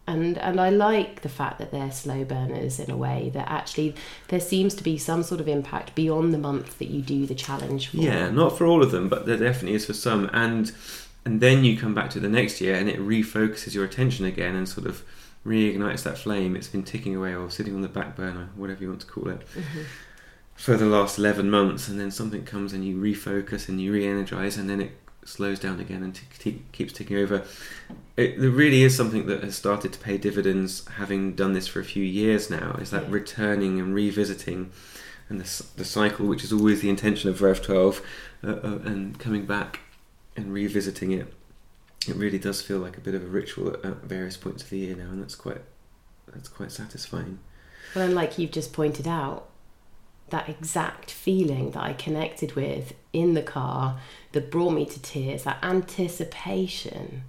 And 0.08 0.38
and 0.38 0.60
I 0.62 0.70
like 0.70 1.22
the 1.22 1.30
fact 1.30 1.60
that 1.60 1.72
they're 1.72 1.91
slow 1.91 2.24
burners 2.24 2.80
in 2.80 2.89
a 2.89 2.96
way 2.96 3.30
that 3.34 3.50
actually 3.52 3.93
there 4.30 4.39
seems 4.39 4.74
to 4.76 4.84
be 4.84 4.98
some 4.98 5.22
sort 5.22 5.41
of 5.41 5.48
impact 5.50 5.96
beyond 5.96 6.34
the 6.34 6.38
month 6.38 6.80
that 6.80 6.88
you 6.89 7.02
do 7.02 7.26
the 7.26 7.36
challenge 7.36 7.89
for. 7.89 7.98
Yeah, 7.98 8.30
not 8.30 8.58
for 8.58 8.65
all 8.65 8.82
of 8.82 8.91
them, 8.91 9.10
but 9.10 9.26
there 9.26 9.36
definitely 9.38 9.74
is 9.76 9.86
for 9.86 9.93
some. 9.93 10.30
And 10.32 10.72
and 11.26 11.41
then 11.41 11.65
you 11.65 11.78
come 11.78 11.93
back 11.93 12.10
to 12.12 12.22
the 12.22 12.30
next 12.30 12.62
year, 12.62 12.76
and 12.76 12.88
it 12.88 13.00
refocuses 13.00 13.74
your 13.74 13.84
attention 13.84 14.26
again, 14.26 14.56
and 14.56 14.67
sort 14.67 14.88
of 14.88 15.04
reignites 15.46 16.04
that 16.04 16.17
flame. 16.17 16.56
It's 16.56 16.70
been 16.70 16.84
ticking 16.84 17.13
away 17.15 17.36
or 17.36 17.52
sitting 17.52 17.76
on 17.76 17.82
the 17.82 17.89
back 17.89 18.15
burner, 18.15 18.50
whatever 18.56 18.82
you 18.84 18.88
want 18.89 19.02
to 19.02 19.08
call 19.08 19.28
it, 19.30 19.41
Mhm. 19.56 19.84
for 20.56 20.78
the 20.78 20.86
last 20.86 21.17
eleven 21.17 21.50
months, 21.50 21.89
and 21.89 22.00
then 22.00 22.12
something 22.12 22.43
comes 22.46 22.72
and 22.72 22.86
you 22.86 22.96
refocus 22.96 23.67
and 23.67 23.82
you 23.82 23.91
re-energize, 23.91 24.56
and 24.58 24.70
then 24.70 24.80
it 24.80 24.91
slows 25.27 25.59
down 25.59 25.79
again 25.79 26.03
and 26.03 26.19
t- 26.39 26.61
keeps 26.71 26.93
ticking 26.93 27.17
over. 27.17 27.43
It 28.15 28.39
there 28.39 28.49
really 28.49 28.83
is 28.83 28.95
something 28.95 29.25
that 29.27 29.43
has 29.43 29.55
started 29.55 29.93
to 29.93 29.99
pay 29.99 30.17
dividends, 30.17 30.87
having 30.87 31.35
done 31.35 31.53
this 31.53 31.67
for 31.67 31.79
a 31.79 31.83
few 31.85 32.03
years 32.03 32.49
now. 32.49 32.77
Is 32.81 32.89
that 32.91 33.03
Yeah. 33.03 33.11
returning 33.11 33.79
and 33.79 33.93
revisiting, 33.93 34.71
and 35.29 35.39
the 35.41 35.63
the 35.75 35.85
cycle, 35.85 36.25
which 36.25 36.43
is 36.43 36.53
always 36.53 36.81
the 36.81 36.89
intention 36.89 37.29
of 37.29 37.41
Rev 37.41 37.61
Twelve, 37.61 38.01
uh, 38.43 38.47
uh, 38.51 38.79
and 38.85 39.19
coming 39.19 39.45
back 39.45 39.81
and 40.35 40.53
revisiting 40.53 41.11
it. 41.11 41.33
It 42.07 42.15
really 42.15 42.39
does 42.39 42.61
feel 42.61 42.77
like 42.79 42.95
a 42.97 43.01
bit 43.01 43.15
of 43.15 43.23
a 43.23 43.27
ritual 43.27 43.69
at, 43.69 43.83
at 43.83 44.03
various 44.03 44.37
points 44.37 44.63
of 44.63 44.69
the 44.69 44.77
year 44.77 44.95
now, 44.95 45.09
and 45.09 45.21
that's 45.21 45.35
quite 45.35 45.61
that's 46.33 46.47
quite 46.49 46.71
satisfying. 46.71 47.39
Well, 47.95 48.05
and 48.05 48.15
like 48.15 48.37
you've 48.37 48.51
just 48.51 48.71
pointed 48.73 49.07
out, 49.07 49.49
that 50.29 50.49
exact 50.49 51.09
feeling 51.11 51.71
that 51.71 51.81
I 51.83 51.93
connected 51.93 52.55
with 52.55 52.93
in 53.13 53.33
the 53.33 53.41
car 53.41 53.99
that 54.33 54.51
brought 54.51 54.71
me 54.71 54.85
to 54.85 55.01
tears, 55.01 55.43
that 55.43 55.57
anticipation. 55.63 57.23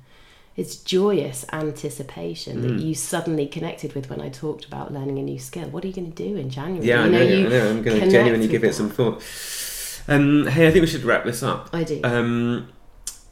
It's 0.57 0.75
joyous 0.77 1.45
anticipation 1.53 2.63
that 2.63 2.73
Mm. 2.73 2.83
you 2.85 2.95
suddenly 2.95 3.47
connected 3.47 3.95
with 3.95 4.11
when 4.11 4.21
I 4.21 4.29
talked 4.29 4.65
about 4.65 4.93
learning 4.93 5.19
a 5.21 5.23
new 5.23 5.39
skill. 5.39 5.69
What 5.69 5.85
are 5.85 5.87
you 5.87 5.93
going 5.93 6.11
to 6.13 6.23
do 6.29 6.37
in 6.37 6.51
January? 6.51 6.85
Yeah, 6.85 7.03
I 7.03 7.05
You 7.07 7.11
know. 7.13 7.23
you 7.23 7.47
I 7.47 7.49
know. 7.51 7.71
I'm 7.71 7.83
going 7.83 8.01
to 8.01 8.11
genuinely 8.11 8.49
give 8.49 8.65
it 8.65 8.69
that. 8.69 8.75
some 8.75 8.91
thought. 8.91 9.23
Um, 10.09 10.47
hey, 10.49 10.67
I 10.67 10.71
think 10.73 10.81
we 10.81 10.89
should 10.89 11.05
wrap 11.05 11.25
this 11.25 11.43
up. 11.45 11.71
I 11.73 11.85
do. 11.85 12.01
Um, 12.03 12.69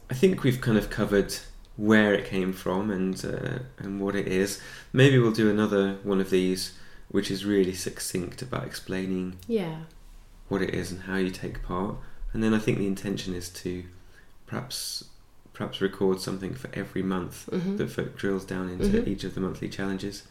I 0.09 0.13
think 0.13 0.43
we've 0.43 0.61
kind 0.61 0.77
of 0.77 0.89
covered 0.89 1.35
where 1.75 2.13
it 2.13 2.25
came 2.25 2.53
from 2.53 2.89
and 2.91 3.23
uh, 3.25 3.59
and 3.77 3.99
what 3.99 4.15
it 4.15 4.27
is. 4.27 4.61
Maybe 4.93 5.19
we'll 5.19 5.31
do 5.33 5.49
another 5.49 5.97
one 6.03 6.21
of 6.21 6.29
these, 6.29 6.71
which 7.09 7.31
is 7.31 7.45
really 7.45 7.73
succinct 7.73 8.41
about 8.41 8.65
explaining 8.65 9.37
Yeah. 9.47 9.81
what 10.49 10.61
it 10.61 10.73
is 10.73 10.91
and 10.91 11.01
how 11.03 11.15
you 11.17 11.29
take 11.31 11.63
part. 11.63 11.95
And 12.33 12.43
then 12.43 12.53
I 12.53 12.59
think 12.59 12.77
the 12.77 12.87
intention 12.87 13.33
is 13.33 13.49
to 13.49 13.83
perhaps 14.45 15.05
perhaps 15.53 15.81
record 15.81 16.21
something 16.21 16.53
for 16.53 16.69
every 16.73 17.01
month 17.01 17.49
Mhm. 17.51 17.77
that 17.77 18.15
drills 18.15 18.45
down 18.45 18.69
into 18.69 18.85
Mhm. 19.01 19.07
each 19.07 19.23
of 19.23 19.33
the 19.33 19.39
monthly 19.41 19.67
challenges. 19.67 20.21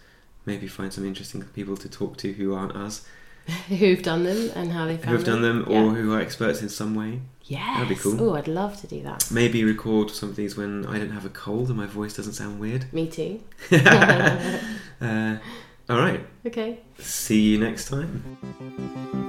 Maybe 0.45 0.69
find 0.69 0.93
some 0.93 1.05
interesting 1.05 1.43
people 1.43 1.77
to 1.79 1.89
talk 1.89 2.17
to 2.19 2.33
who 2.35 2.55
aren't 2.55 2.77
us, 2.77 3.05
Who've 3.69 4.03
done 4.03 4.23
them 4.23 4.51
and 4.55 4.71
how 4.73 4.87
they 4.87 4.97
found 4.97 5.09
who 5.09 5.17
have 5.17 5.25
done 5.25 5.43
them, 5.43 5.67
Yeah. 5.69 5.83
or 5.83 5.95
who 5.95 6.13
are 6.13 6.21
experts 6.21 6.63
in 6.63 6.69
some 6.69 6.95
way. 6.95 7.23
Yeah, 7.45 7.75
That'd 7.75 7.89
be 7.89 7.95
cool. 7.97 8.21
Oh, 8.23 8.35
I'd 8.35 8.47
love 8.49 8.81
to 8.83 8.87
do 8.87 9.03
that. 9.03 9.29
Maybe 9.31 9.63
record 9.65 10.11
some 10.13 10.29
of 10.31 10.37
these 10.37 10.57
when 10.57 10.85
I 10.87 10.99
don't 10.99 11.11
have 11.13 11.25
a 11.25 11.29
cold 11.31 11.69
and 11.69 11.77
my 11.77 11.87
voice 11.87 12.15
doesn't 12.17 12.33
sound 12.35 12.61
weird. 12.61 12.93
Me 12.93 13.09
too. 13.09 13.41
uh, 15.01 15.37
all 15.89 15.99
right. 15.99 16.21
Okay. 16.45 16.81
See 16.99 17.41
you 17.41 17.59
next 17.59 17.89
time. 17.89 19.25